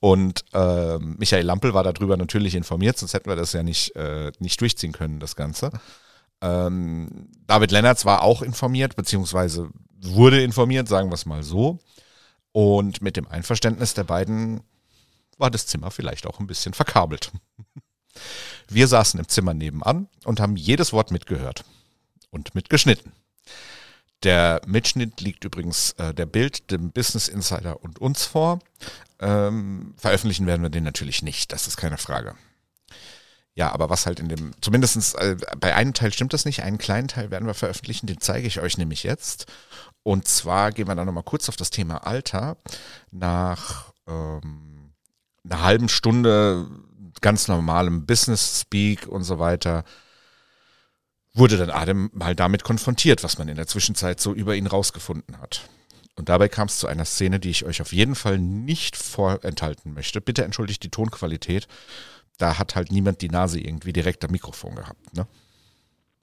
[0.00, 4.32] Und äh, Michael Lampel war darüber natürlich informiert, sonst hätten wir das ja nicht, äh,
[4.38, 5.70] nicht durchziehen können, das Ganze.
[6.40, 9.68] Ähm, David Lennertz war auch informiert, beziehungsweise
[10.02, 11.78] wurde informiert, sagen wir es mal so.
[12.52, 14.62] Und mit dem Einverständnis der beiden
[15.38, 17.32] war das Zimmer vielleicht auch ein bisschen verkabelt.
[18.68, 21.64] Wir saßen im Zimmer nebenan und haben jedes Wort mitgehört
[22.30, 23.12] und mitgeschnitten.
[24.22, 28.58] Der Mitschnitt liegt übrigens äh, der Bild, dem Business Insider und uns vor.
[29.18, 32.34] Ähm, veröffentlichen werden wir den natürlich nicht, das ist keine Frage.
[33.60, 36.78] Ja, aber was halt in dem, zumindestens äh, bei einem Teil stimmt das nicht, einen
[36.78, 39.44] kleinen Teil werden wir veröffentlichen, den zeige ich euch nämlich jetzt.
[40.02, 42.56] Und zwar gehen wir dann nochmal kurz auf das Thema Alter.
[43.10, 44.94] Nach ähm,
[45.44, 46.70] einer halben Stunde
[47.20, 49.84] ganz normalem Business Speak und so weiter
[51.34, 55.38] wurde dann Adam mal damit konfrontiert, was man in der Zwischenzeit so über ihn rausgefunden
[55.38, 55.68] hat.
[56.16, 59.92] Und dabei kam es zu einer Szene, die ich euch auf jeden Fall nicht vorenthalten
[59.92, 60.22] möchte.
[60.22, 61.68] Bitte entschuldigt die Tonqualität.
[62.40, 65.14] Da hat halt niemand die Nase irgendwie direkt am Mikrofon gehabt.
[65.14, 65.26] Ne?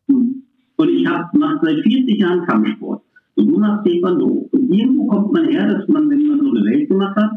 [0.07, 3.03] Und ich habe nach seit 40 Jahren Kampfsport.
[3.35, 4.49] Und du machst Taekwondo.
[4.51, 7.31] Und irgendwo kommt man her, dass man, wenn man so eine Welt gemacht hat,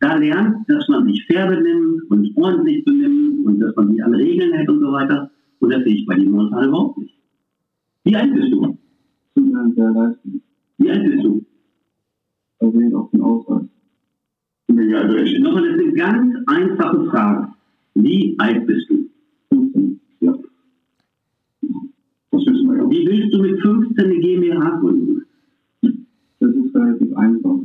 [0.00, 4.14] da lernt, dass man sich fair benimmt und ordentlich benimmt und dass man sich an
[4.14, 5.30] Regeln hält und so weiter.
[5.60, 7.14] Und das sehe ich bei dir momentan überhaupt nicht.
[8.04, 8.78] Wie alt bist du?
[9.34, 11.44] Wie alt bist du?
[12.58, 13.64] Basierend auf den Ausweis.
[14.68, 17.55] Ja, also ich, nochmal eine ganz einfache Frage.
[17.96, 19.08] Wie alt bist du?
[19.50, 20.00] 15.
[20.20, 20.34] Ja.
[22.30, 22.90] Das wissen wir ja.
[22.90, 25.24] Wie willst du mit 15 eine GmbH gründen?
[25.80, 27.58] Das ist relativ einfach.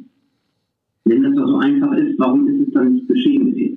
[1.03, 3.70] Wenn das so einfach ist, warum ist es dann nicht geschehen gewesen?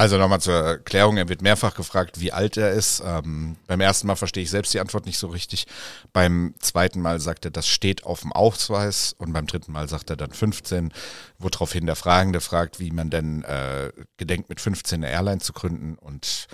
[0.00, 3.02] Also nochmal zur Erklärung, er wird mehrfach gefragt, wie alt er ist.
[3.04, 5.66] Ähm, beim ersten Mal verstehe ich selbst die Antwort nicht so richtig.
[6.14, 10.08] Beim zweiten Mal sagt er, das steht auf dem Ausweis und beim dritten Mal sagt
[10.08, 10.94] er dann 15,
[11.38, 15.96] woraufhin der Fragende fragt, wie man denn äh, gedenkt, mit 15 eine Airline zu gründen
[15.96, 16.46] und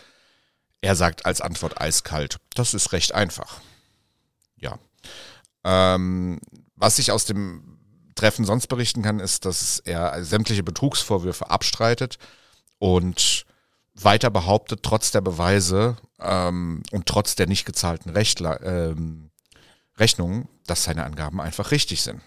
[0.80, 3.60] er sagt als Antwort eiskalt, das ist recht einfach.
[4.56, 4.76] Ja.
[5.62, 6.40] Ähm,
[6.74, 7.78] was ich aus dem
[8.16, 12.18] Treffen sonst berichten kann, ist, dass er sämtliche Betrugsvorwürfe abstreitet
[12.78, 13.44] und
[13.94, 19.30] weiter behauptet, trotz der Beweise ähm, und trotz der nicht gezahlten Rechtler, ähm,
[19.98, 22.20] Rechnungen, dass seine Angaben einfach richtig sind.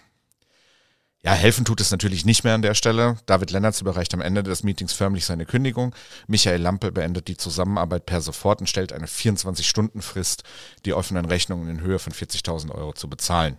[1.22, 3.18] Ja, helfen tut es natürlich nicht mehr an der Stelle.
[3.26, 5.94] David Lennertz überreicht am Ende des Meetings förmlich seine Kündigung.
[6.26, 10.44] Michael Lampe beendet die Zusammenarbeit per sofort und stellt eine 24-Stunden-Frist,
[10.86, 13.58] die offenen Rechnungen in Höhe von 40.000 Euro zu bezahlen.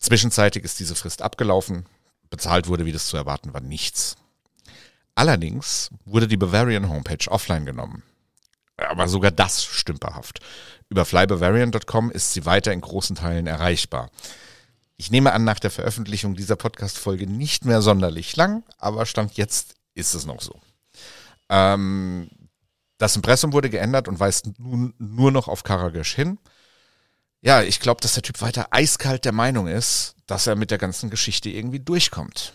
[0.00, 1.86] Zwischenzeitig ist diese Frist abgelaufen.
[2.30, 4.16] Bezahlt wurde, wie das zu erwarten war, nichts.
[5.16, 8.02] Allerdings wurde die Bavarian Homepage offline genommen.
[8.76, 10.40] Aber sogar das stümperhaft.
[10.90, 14.10] Über flybavarian.com ist sie weiter in großen Teilen erreichbar.
[14.98, 19.74] Ich nehme an, nach der Veröffentlichung dieser Podcast-Folge nicht mehr sonderlich lang, aber Stand jetzt
[19.94, 20.60] ist es noch so.
[21.48, 22.28] Ähm,
[22.98, 26.38] das Impressum wurde geändert und weist nun nur noch auf Karagesch hin.
[27.40, 30.78] Ja, ich glaube, dass der Typ weiter eiskalt der Meinung ist, dass er mit der
[30.78, 32.52] ganzen Geschichte irgendwie durchkommt.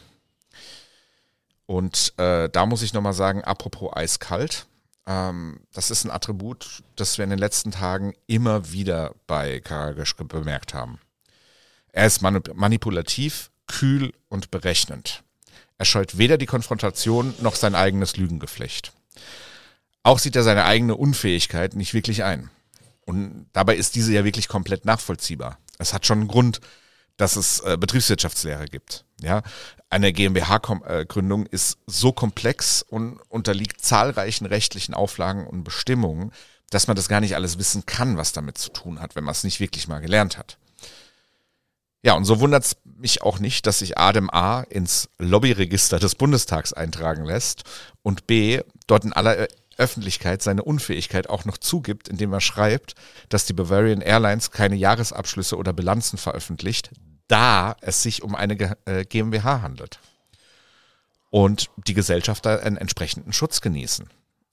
[1.66, 4.66] Und äh, da muss ich nochmal sagen, apropos eiskalt,
[5.08, 10.16] ähm, das ist ein Attribut, das wir in den letzten Tagen immer wieder bei Karagisch
[10.16, 11.00] bemerkt haben.
[11.92, 15.24] Er ist manipulativ, kühl und berechnend.
[15.78, 18.94] Er scheut weder die Konfrontation noch sein eigenes Lügengeflecht.
[20.04, 22.50] Auch sieht er seine eigene Unfähigkeit nicht wirklich ein.
[23.06, 25.58] Und dabei ist diese ja wirklich komplett nachvollziehbar.
[25.80, 26.62] Es hat schon einen Grund,
[27.18, 29.06] dass es äh, Betriebswirtschaftslehre gibt.
[29.22, 29.44] Ja,
[29.90, 36.32] eine GmbH-Gründung ist so komplex und unterliegt zahlreichen rechtlichen Auflagen und Bestimmungen,
[36.70, 39.34] dass man das gar nicht alles wissen kann, was damit zu tun hat, wenn man
[39.34, 40.58] es nicht wirklich mal gelernt hat.
[42.04, 46.16] Ja, und so wundert es mich auch nicht, dass sich Adem A ins Lobbyregister des
[46.16, 47.64] Bundestags eintragen lässt
[48.02, 49.48] und B dort in aller
[49.82, 52.96] Öffentlichkeit seine Unfähigkeit auch noch zugibt, indem er schreibt,
[53.30, 56.92] dass die Bavarian Airlines keine Jahresabschlüsse oder Bilanzen veröffentlicht,
[57.28, 60.00] da es sich um eine äh, GmbH handelt.
[61.30, 64.10] Und die Gesellschafter einen entsprechenden Schutz genießen.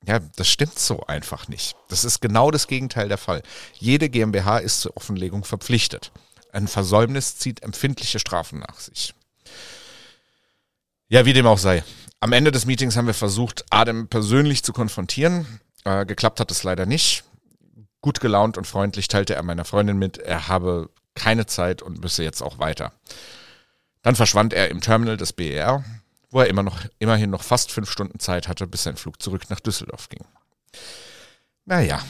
[0.07, 1.77] Ja, das stimmt so einfach nicht.
[1.89, 3.43] Das ist genau das Gegenteil der Fall.
[3.75, 6.13] Jede GmbH ist zur Offenlegung verpflichtet.
[6.53, 9.15] Ein Versäumnis zieht empfindliche Strafen nach sich.
[11.09, 11.83] Ja, wie dem auch sei.
[12.21, 15.61] Am Ende des Meetings haben wir versucht, Adem persönlich zu konfrontieren.
[15.85, 17.25] Äh, geklappt hat es leider nicht.
[18.01, 22.23] Gut gelaunt und freundlich teilte er meiner Freundin mit, er habe keine Zeit und müsse
[22.23, 22.93] jetzt auch weiter.
[24.03, 25.85] Dann verschwand er im Terminal des BER,
[26.31, 29.51] wo er immer noch, immerhin noch fast fünf Stunden Zeit hatte, bis sein Flug zurück
[29.51, 30.25] nach Düsseldorf ging.
[31.65, 32.01] Naja.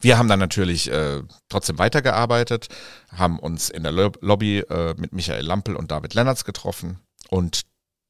[0.00, 2.68] Wir haben dann natürlich äh, trotzdem weitergearbeitet,
[3.16, 7.62] haben uns in der Lo- Lobby äh, mit Michael Lampel und David Lennertz getroffen und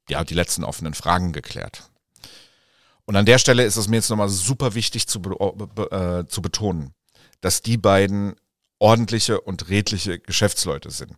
[0.08, 1.90] ja, die letzten offenen Fragen geklärt.
[3.04, 6.94] Und an der Stelle ist es mir jetzt nochmal super wichtig zu, äh, zu betonen,
[7.40, 8.36] dass die beiden
[8.78, 11.14] ordentliche und redliche Geschäftsleute sind.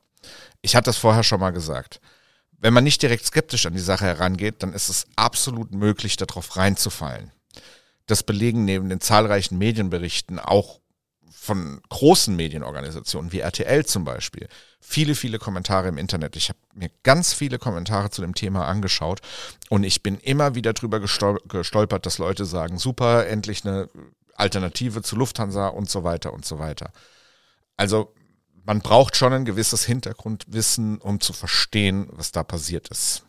[0.62, 2.00] Ich hatte das vorher schon mal gesagt.
[2.52, 6.56] Wenn man nicht direkt skeptisch an die Sache herangeht, dann ist es absolut möglich, darauf
[6.56, 7.32] reinzufallen.
[8.06, 10.80] Das belegen neben den zahlreichen Medienberichten auch
[11.34, 14.48] von großen Medienorganisationen wie RTL zum Beispiel.
[14.80, 16.36] Viele, viele Kommentare im Internet.
[16.36, 19.20] Ich habe mir ganz viele Kommentare zu dem Thema angeschaut
[19.68, 23.88] und ich bin immer wieder drüber gestol gestolpert, dass Leute sagen, super, endlich eine
[24.34, 26.92] Alternative zu Lufthansa und so weiter und so weiter.
[27.76, 28.12] Also
[28.64, 33.24] man braucht schon ein gewisses Hintergrundwissen, um zu verstehen, was da passiert ist.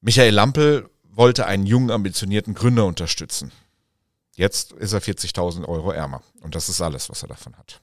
[0.00, 3.52] Michael Lampel wollte einen jungen, ambitionierten Gründer unterstützen.
[4.40, 6.22] Jetzt ist er 40.000 Euro ärmer.
[6.40, 7.82] Und das ist alles, was er davon hat.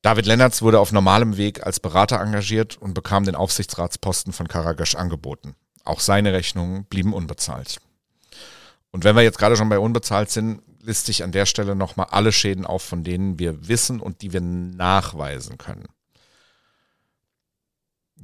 [0.00, 4.94] David Lennertz wurde auf normalem Weg als Berater engagiert und bekam den Aufsichtsratsposten von Karagasch
[4.94, 5.56] angeboten.
[5.82, 7.80] Auch seine Rechnungen blieben unbezahlt.
[8.92, 12.06] Und wenn wir jetzt gerade schon bei unbezahlt sind, liste ich an der Stelle nochmal
[12.12, 15.88] alle Schäden auf, von denen wir wissen und die wir nachweisen können.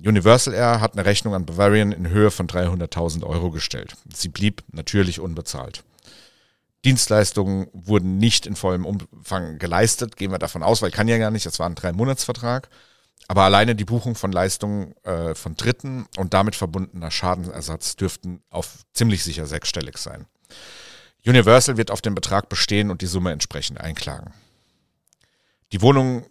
[0.07, 3.96] Universal Air hat eine Rechnung an Bavarian in Höhe von 300.000 Euro gestellt.
[4.14, 5.83] Sie blieb natürlich unbezahlt.
[6.84, 11.30] Dienstleistungen wurden nicht in vollem Umfang geleistet, gehen wir davon aus, weil kann ja gar
[11.30, 12.68] nicht, das war ein Drei-Monats-Vertrag.
[13.26, 18.84] Aber alleine die Buchung von Leistungen äh, von Dritten und damit verbundener Schadenersatz dürften auf
[18.94, 20.26] ziemlich sicher sechsstellig sein.
[21.26, 24.32] Universal wird auf den Betrag bestehen und die Summe entsprechend einklagen.
[25.72, 26.24] Die Wohnung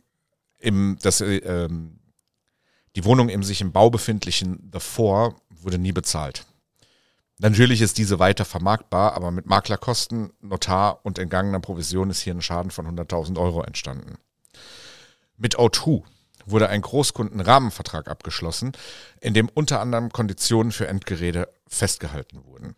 [0.57, 1.99] im, das, äh, ähm,
[2.95, 6.46] die Wohnung im sich im Bau befindlichen The Four wurde nie bezahlt.
[7.39, 12.41] Natürlich ist diese weiter vermarktbar, aber mit Maklerkosten, Notar und entgangener Provision ist hier ein
[12.41, 14.17] Schaden von 100.000 Euro entstanden.
[15.37, 16.03] Mit O2
[16.47, 18.71] wurde ein Großkundenrahmenvertrag abgeschlossen,
[19.21, 22.75] in dem unter anderem Konditionen für Endgeräte festgehalten wurden.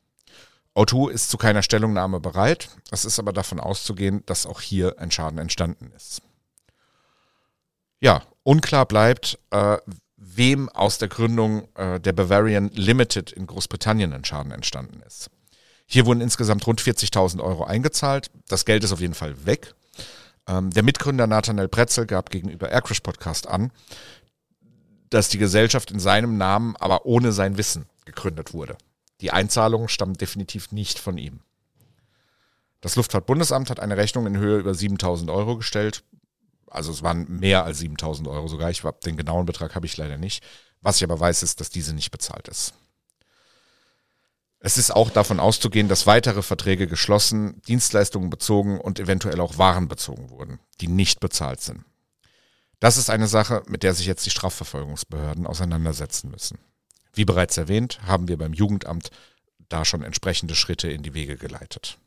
[0.75, 5.11] O2 ist zu keiner Stellungnahme bereit, es ist aber davon auszugehen, dass auch hier ein
[5.11, 6.21] Schaden entstanden ist.
[8.01, 9.77] Ja, unklar bleibt, äh,
[10.19, 15.29] wem aus der Gründung äh, der Bavarian Limited in Großbritannien ein Schaden entstanden ist.
[15.85, 18.29] Hier wurden insgesamt rund 40.000 Euro eingezahlt.
[18.47, 19.73] Das Geld ist auf jeden Fall weg.
[20.47, 23.71] Ähm, der Mitgründer Nathanael Pretzel gab gegenüber Aircrash Podcast an,
[25.09, 28.77] dass die Gesellschaft in seinem Namen, aber ohne sein Wissen gegründet wurde.
[29.21, 31.41] Die Einzahlungen stammen definitiv nicht von ihm.
[32.81, 36.03] Das Luftfahrtbundesamt hat eine Rechnung in Höhe über 7000 Euro gestellt.
[36.71, 38.69] Also es waren mehr als 7000 Euro sogar.
[38.69, 40.43] Ich den genauen Betrag habe ich leider nicht.
[40.81, 42.73] Was ich aber weiß, ist, dass diese nicht bezahlt ist.
[44.61, 49.87] Es ist auch davon auszugehen, dass weitere Verträge geschlossen, Dienstleistungen bezogen und eventuell auch Waren
[49.87, 51.85] bezogen wurden, die nicht bezahlt sind.
[52.81, 56.59] Das ist eine Sache, mit der sich jetzt die Strafverfolgungsbehörden auseinandersetzen müssen.
[57.13, 59.11] Wie bereits erwähnt, haben wir beim Jugendamt
[59.69, 61.97] da schon entsprechende Schritte in die Wege geleitet.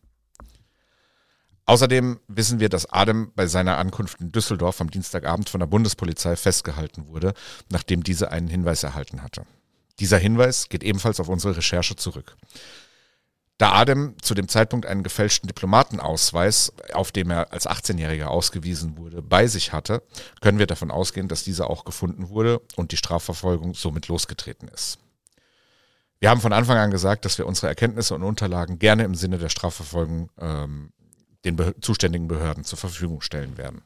[1.73, 6.37] Außerdem wissen wir, dass Adem bei seiner Ankunft in Düsseldorf am Dienstagabend von der Bundespolizei
[6.37, 7.33] festgehalten wurde,
[7.71, 9.47] nachdem diese einen Hinweis erhalten hatte.
[9.99, 12.37] Dieser Hinweis geht ebenfalls auf unsere Recherche zurück.
[13.57, 19.23] Da Adem zu dem Zeitpunkt einen gefälschten Diplomatenausweis, auf dem er als 18-Jähriger ausgewiesen wurde,
[19.23, 20.03] bei sich hatte,
[20.43, 24.99] können wir davon ausgehen, dass dieser auch gefunden wurde und die Strafverfolgung somit losgetreten ist.
[26.21, 29.39] Wir haben von Anfang an gesagt, dass wir unsere Erkenntnisse und Unterlagen gerne im Sinne
[29.39, 30.93] der Strafverfolgung ähm,
[31.45, 33.83] den be zuständigen Behörden zur Verfügung stellen werden.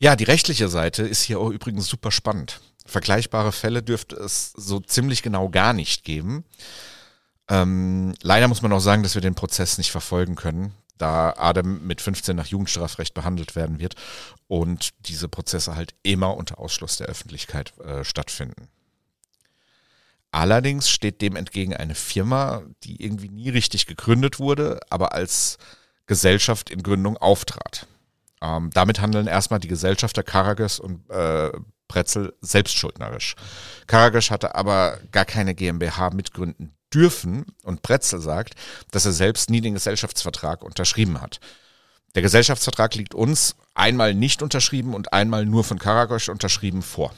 [0.00, 2.60] Ja, die rechtliche Seite ist hier auch übrigens super spannend.
[2.86, 6.44] Vergleichbare Fälle dürfte es so ziemlich genau gar nicht geben.
[7.48, 11.86] Ähm, leider muss man auch sagen, dass wir den Prozess nicht verfolgen können, da Adam
[11.86, 13.94] mit 15 nach Jugendstrafrecht behandelt werden wird
[14.46, 18.68] und diese Prozesse halt immer unter Ausschluss der Öffentlichkeit äh, stattfinden.
[20.30, 25.58] Allerdings steht dem entgegen eine Firma, die irgendwie nie richtig gegründet wurde, aber als
[26.06, 27.86] Gesellschaft in Gründung auftrat.
[28.42, 31.50] Ähm, damit handeln erstmal die Gesellschafter Karagas und äh,
[31.88, 33.34] Pretzel selbstschuldnerisch.
[33.86, 38.54] Karagas hatte aber gar keine GmbH mitgründen dürfen und Pretzel sagt,
[38.90, 41.40] dass er selbst nie den Gesellschaftsvertrag unterschrieben hat.
[42.14, 47.14] Der Gesellschaftsvertrag liegt uns einmal nicht unterschrieben und einmal nur von Karagosch unterschrieben vor.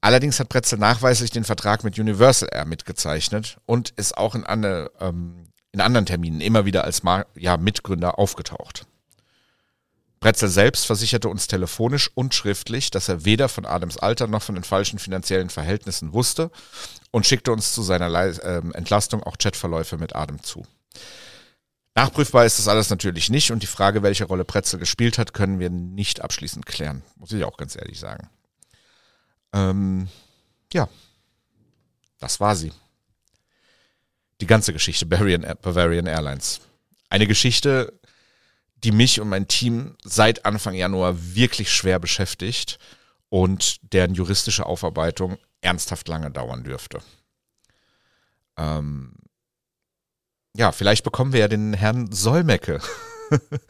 [0.00, 4.92] Allerdings hat Pretzel nachweislich den Vertrag mit Universal Air mitgezeichnet und ist auch in, ande,
[5.00, 8.86] ähm, in anderen Terminen immer wieder als Mar ja, Mitgründer aufgetaucht.
[10.20, 14.56] Pretzel selbst versicherte uns telefonisch und schriftlich, dass er weder von Adams Alter noch von
[14.56, 16.50] den falschen finanziellen Verhältnissen wusste
[17.12, 20.64] und schickte uns zu seiner Le äh, Entlastung auch Chatverläufe mit Adam zu.
[21.94, 25.58] Nachprüfbar ist das alles natürlich nicht und die Frage, welche Rolle Pretzel gespielt hat, können
[25.58, 28.28] wir nicht abschließend klären, muss ich auch ganz ehrlich sagen.
[29.52, 30.08] Ähm,
[30.72, 30.88] ja,
[32.18, 32.72] das war sie.
[34.40, 36.60] Die ganze Geschichte Bavarian, Bavarian Airlines.
[37.10, 37.98] Eine Geschichte,
[38.84, 42.78] die mich und mein Team seit Anfang Januar wirklich schwer beschäftigt
[43.28, 47.00] und deren juristische Aufarbeitung ernsthaft lange dauern dürfte.
[48.56, 49.14] Ähm,
[50.56, 52.80] ja, vielleicht bekommen wir ja den Herrn Solmecke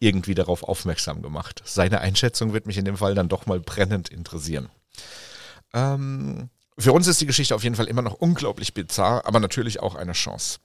[0.00, 1.62] irgendwie darauf aufmerksam gemacht.
[1.64, 4.68] Seine Einschätzung wird mich in dem Fall dann doch mal brennend interessieren.
[5.76, 6.48] Ähm,
[6.78, 9.94] für uns ist die Geschichte auf jeden Fall immer noch unglaublich bizarr, aber natürlich auch
[9.94, 10.58] eine Chance.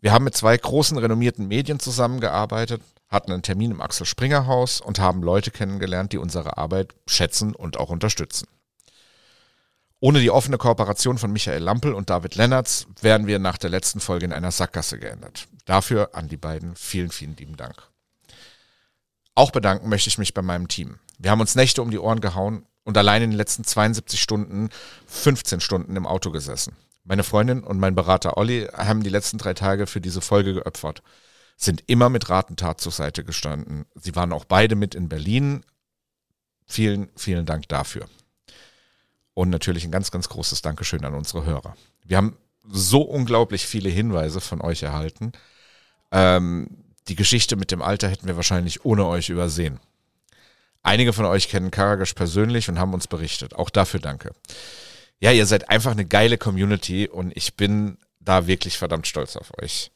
[0.00, 4.80] Wir haben mit zwei großen renommierten Medien zusammengearbeitet, hatten einen Termin im Axel Springer Haus
[4.80, 8.46] und haben Leute kennengelernt, die unsere Arbeit schätzen und auch unterstützen.
[10.00, 14.00] Ohne die offene Kooperation von Michael Lampel und David Lennertz wären wir nach der letzten
[14.00, 15.46] Folge in einer Sackgasse geändert.
[15.64, 17.76] Dafür an die beiden vielen, vielen lieben Dank.
[19.34, 20.98] Auch bedanken möchte ich mich bei meinem Team.
[21.18, 24.68] Wir haben uns Nächte um die Ohren gehauen und allein in den letzten 72 Stunden
[25.06, 26.76] 15 Stunden im Auto gesessen.
[27.04, 31.02] Meine Freundin und mein Berater Olli haben die letzten drei Tage für diese Folge geopfert,
[31.56, 33.84] sind immer mit Ratentat zur Seite gestanden.
[33.94, 35.64] Sie waren auch beide mit in Berlin.
[36.66, 38.06] Vielen, vielen Dank dafür.
[39.34, 41.76] Und natürlich ein ganz, ganz großes Dankeschön an unsere Hörer.
[42.04, 45.32] Wir haben so unglaublich viele Hinweise von euch erhalten.
[46.10, 46.68] Ähm,
[47.08, 49.78] die Geschichte mit dem Alter hätten wir wahrscheinlich ohne euch übersehen.
[50.84, 53.54] Einige von euch kennen Karagisch persönlich und haben uns berichtet.
[53.56, 54.32] Auch dafür danke.
[55.18, 59.50] Ja, ihr seid einfach eine geile Community und ich bin da wirklich verdammt stolz auf
[59.60, 59.90] euch.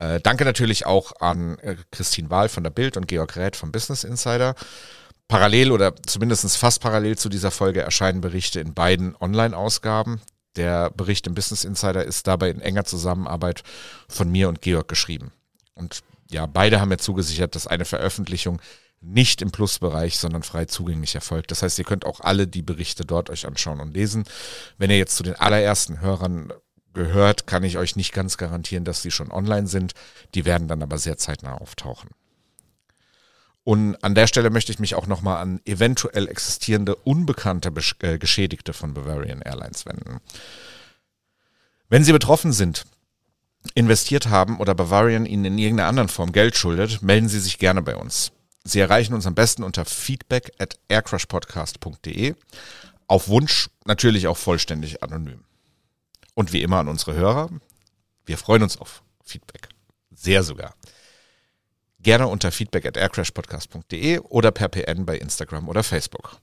[0.00, 3.70] Äh, danke natürlich auch an äh, Christine Wahl von der Bild und Georg Räth vom
[3.70, 4.56] Business Insider.
[5.28, 10.20] Parallel oder zumindest fast parallel zu dieser Folge erscheinen Berichte in beiden Online-Ausgaben.
[10.56, 13.62] Der Bericht im Business Insider ist dabei in enger Zusammenarbeit
[14.08, 15.30] von mir und Georg geschrieben.
[15.74, 18.60] Und ja, beide haben mir zugesichert, dass eine Veröffentlichung
[19.00, 21.50] nicht im Plusbereich, sondern frei zugänglich erfolgt.
[21.50, 24.24] Das heißt, ihr könnt auch alle die Berichte dort euch anschauen und lesen.
[24.76, 26.52] Wenn ihr jetzt zu den allerersten Hörern
[26.94, 29.92] gehört, kann ich euch nicht ganz garantieren, dass sie schon online sind.
[30.34, 32.10] Die werden dann aber sehr zeitnah auftauchen.
[33.62, 37.70] Und an der Stelle möchte ich mich auch nochmal an eventuell existierende unbekannte
[38.00, 40.20] äh, Geschädigte von Bavarian Airlines wenden.
[41.90, 42.84] Wenn Sie betroffen sind,
[43.74, 47.82] investiert haben oder Bavarian Ihnen in irgendeiner anderen Form Geld schuldet, melden Sie sich gerne
[47.82, 48.32] bei uns.
[48.64, 52.34] Sie erreichen uns am besten unter feedback at aircrashpodcast.de.
[53.06, 55.44] Auf Wunsch natürlich auch vollständig anonym.
[56.34, 57.50] Und wie immer an unsere Hörer,
[58.26, 59.68] wir freuen uns auf Feedback.
[60.14, 60.74] Sehr sogar.
[62.00, 66.38] Gerne unter feedback at aircrashpodcast.de oder per PN bei Instagram oder Facebook.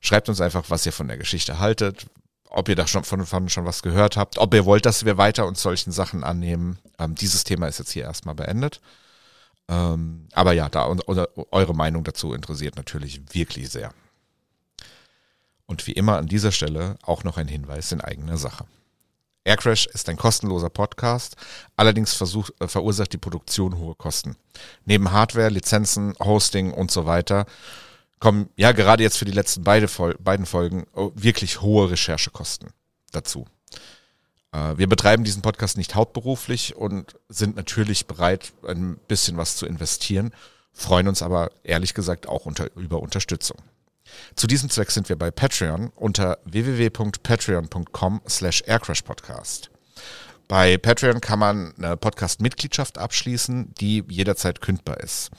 [0.00, 2.06] Schreibt uns einfach, was ihr von der Geschichte haltet,
[2.48, 5.16] ob ihr da schon von, von schon was gehört habt, ob ihr wollt, dass wir
[5.16, 6.78] weiter uns solchen Sachen annehmen.
[6.98, 8.80] Ähm, dieses Thema ist jetzt hier erstmal beendet.
[9.70, 13.94] Ähm, aber ja, da oder, eure Meinung dazu interessiert natürlich wirklich sehr.
[15.66, 18.66] Und wie immer an dieser Stelle auch noch ein Hinweis in eigener Sache.
[19.44, 21.36] Aircrash ist ein kostenloser Podcast,
[21.76, 24.36] allerdings versucht, äh, verursacht die Produktion hohe Kosten.
[24.84, 27.46] Neben Hardware, Lizenzen, Hosting und so weiter
[28.18, 32.70] kommen ja gerade jetzt für die letzten beide, beiden Folgen oh, wirklich hohe Recherchekosten
[33.12, 33.46] dazu.
[34.52, 39.66] Äh, wir betreiben diesen Podcast nicht hauptberuflich und sind natürlich bereit, ein bisschen was zu
[39.66, 40.32] investieren,
[40.72, 43.58] freuen uns aber ehrlich gesagt auch unter, über Unterstützung.
[44.34, 49.70] Zu diesem Zweck sind wir bei Patreon unter www.patreon.com slash aircrashpodcast.
[50.48, 55.30] Bei Patreon kann man eine Podcast-Mitgliedschaft abschließen, die jederzeit kündbar ist.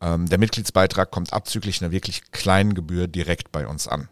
[0.00, 4.08] Ähm, der Mitgliedsbeitrag kommt abzüglich einer wirklich kleinen Gebühr direkt bei uns an.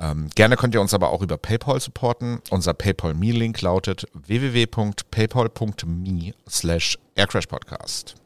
[0.00, 2.40] Ähm, gerne könnt ihr uns aber auch über PayPal supporten.
[2.50, 8.16] Unser PayPal-Me-Link lautet www.paypal.me slash aircrashpodcast.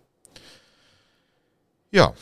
[1.91, 2.15] Ja,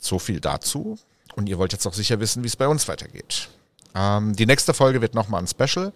[0.00, 0.98] so viel dazu.
[1.34, 3.48] Und ihr wollt jetzt auch sicher wissen, wie es bei uns weitergeht.
[3.94, 5.92] Ähm, die nächste Folge wird nochmal ein Special,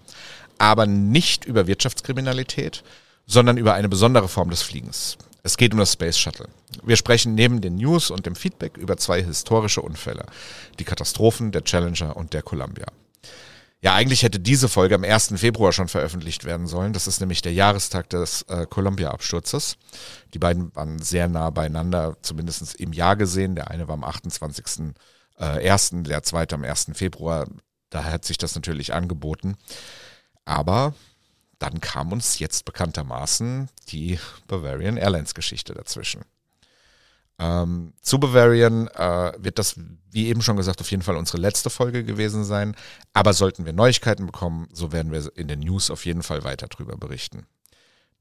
[0.58, 2.82] aber nicht über Wirtschaftskriminalität,
[3.26, 5.18] sondern über eine besondere Form des Fliegens.
[5.42, 6.48] Es geht um das Space Shuttle.
[6.82, 10.26] Wir sprechen neben den News und dem Feedback über zwei historische Unfälle.
[10.78, 12.86] Die Katastrophen der Challenger und der Columbia.
[13.80, 15.34] Ja, eigentlich hätte diese Folge am 1.
[15.36, 16.92] Februar schon veröffentlicht werden sollen.
[16.92, 19.76] Das ist nämlich der Jahrestag des äh, Columbia-Absturzes.
[20.34, 23.54] Die beiden waren sehr nah beieinander, zumindest im Jahr gesehen.
[23.54, 24.94] Der eine war am 28
[25.38, 26.88] äh, der zweite am 1.
[26.94, 27.46] Februar.
[27.90, 29.56] daher hat sich das natürlich angeboten.
[30.44, 30.94] Aber
[31.58, 36.22] dann kam uns jetzt bekanntermaßen die Bavarian Airlines Geschichte dazwischen.
[37.40, 39.76] Ähm, zu Bavarian äh, wird das,
[40.10, 42.74] wie eben schon gesagt, auf jeden Fall unsere letzte Folge gewesen sein.
[43.12, 46.66] Aber sollten wir Neuigkeiten bekommen, so werden wir in den News auf jeden Fall weiter
[46.66, 47.46] drüber berichten.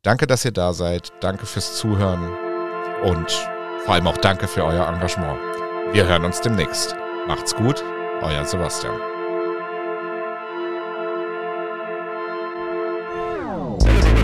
[0.03, 1.11] Danke, dass ihr da seid.
[1.19, 2.31] Danke fürs Zuhören.
[3.03, 3.31] Und
[3.85, 5.39] vor allem auch danke für euer Engagement.
[5.93, 6.95] Wir hören uns demnächst.
[7.27, 7.83] Macht's gut,
[8.21, 9.16] euer Sebastian.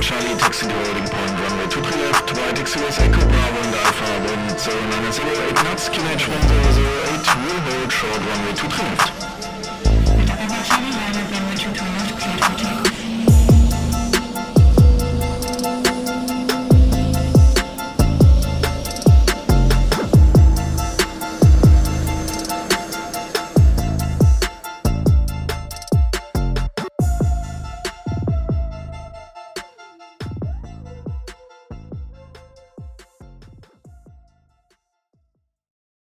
[0.03, 4.51] Charlie, taxi to holding point, runway 23 left, right XUS Echo Bravo and Alpha, wind
[4.59, 9.32] 090 knots, QNH 1008, will hold short runway 23 left.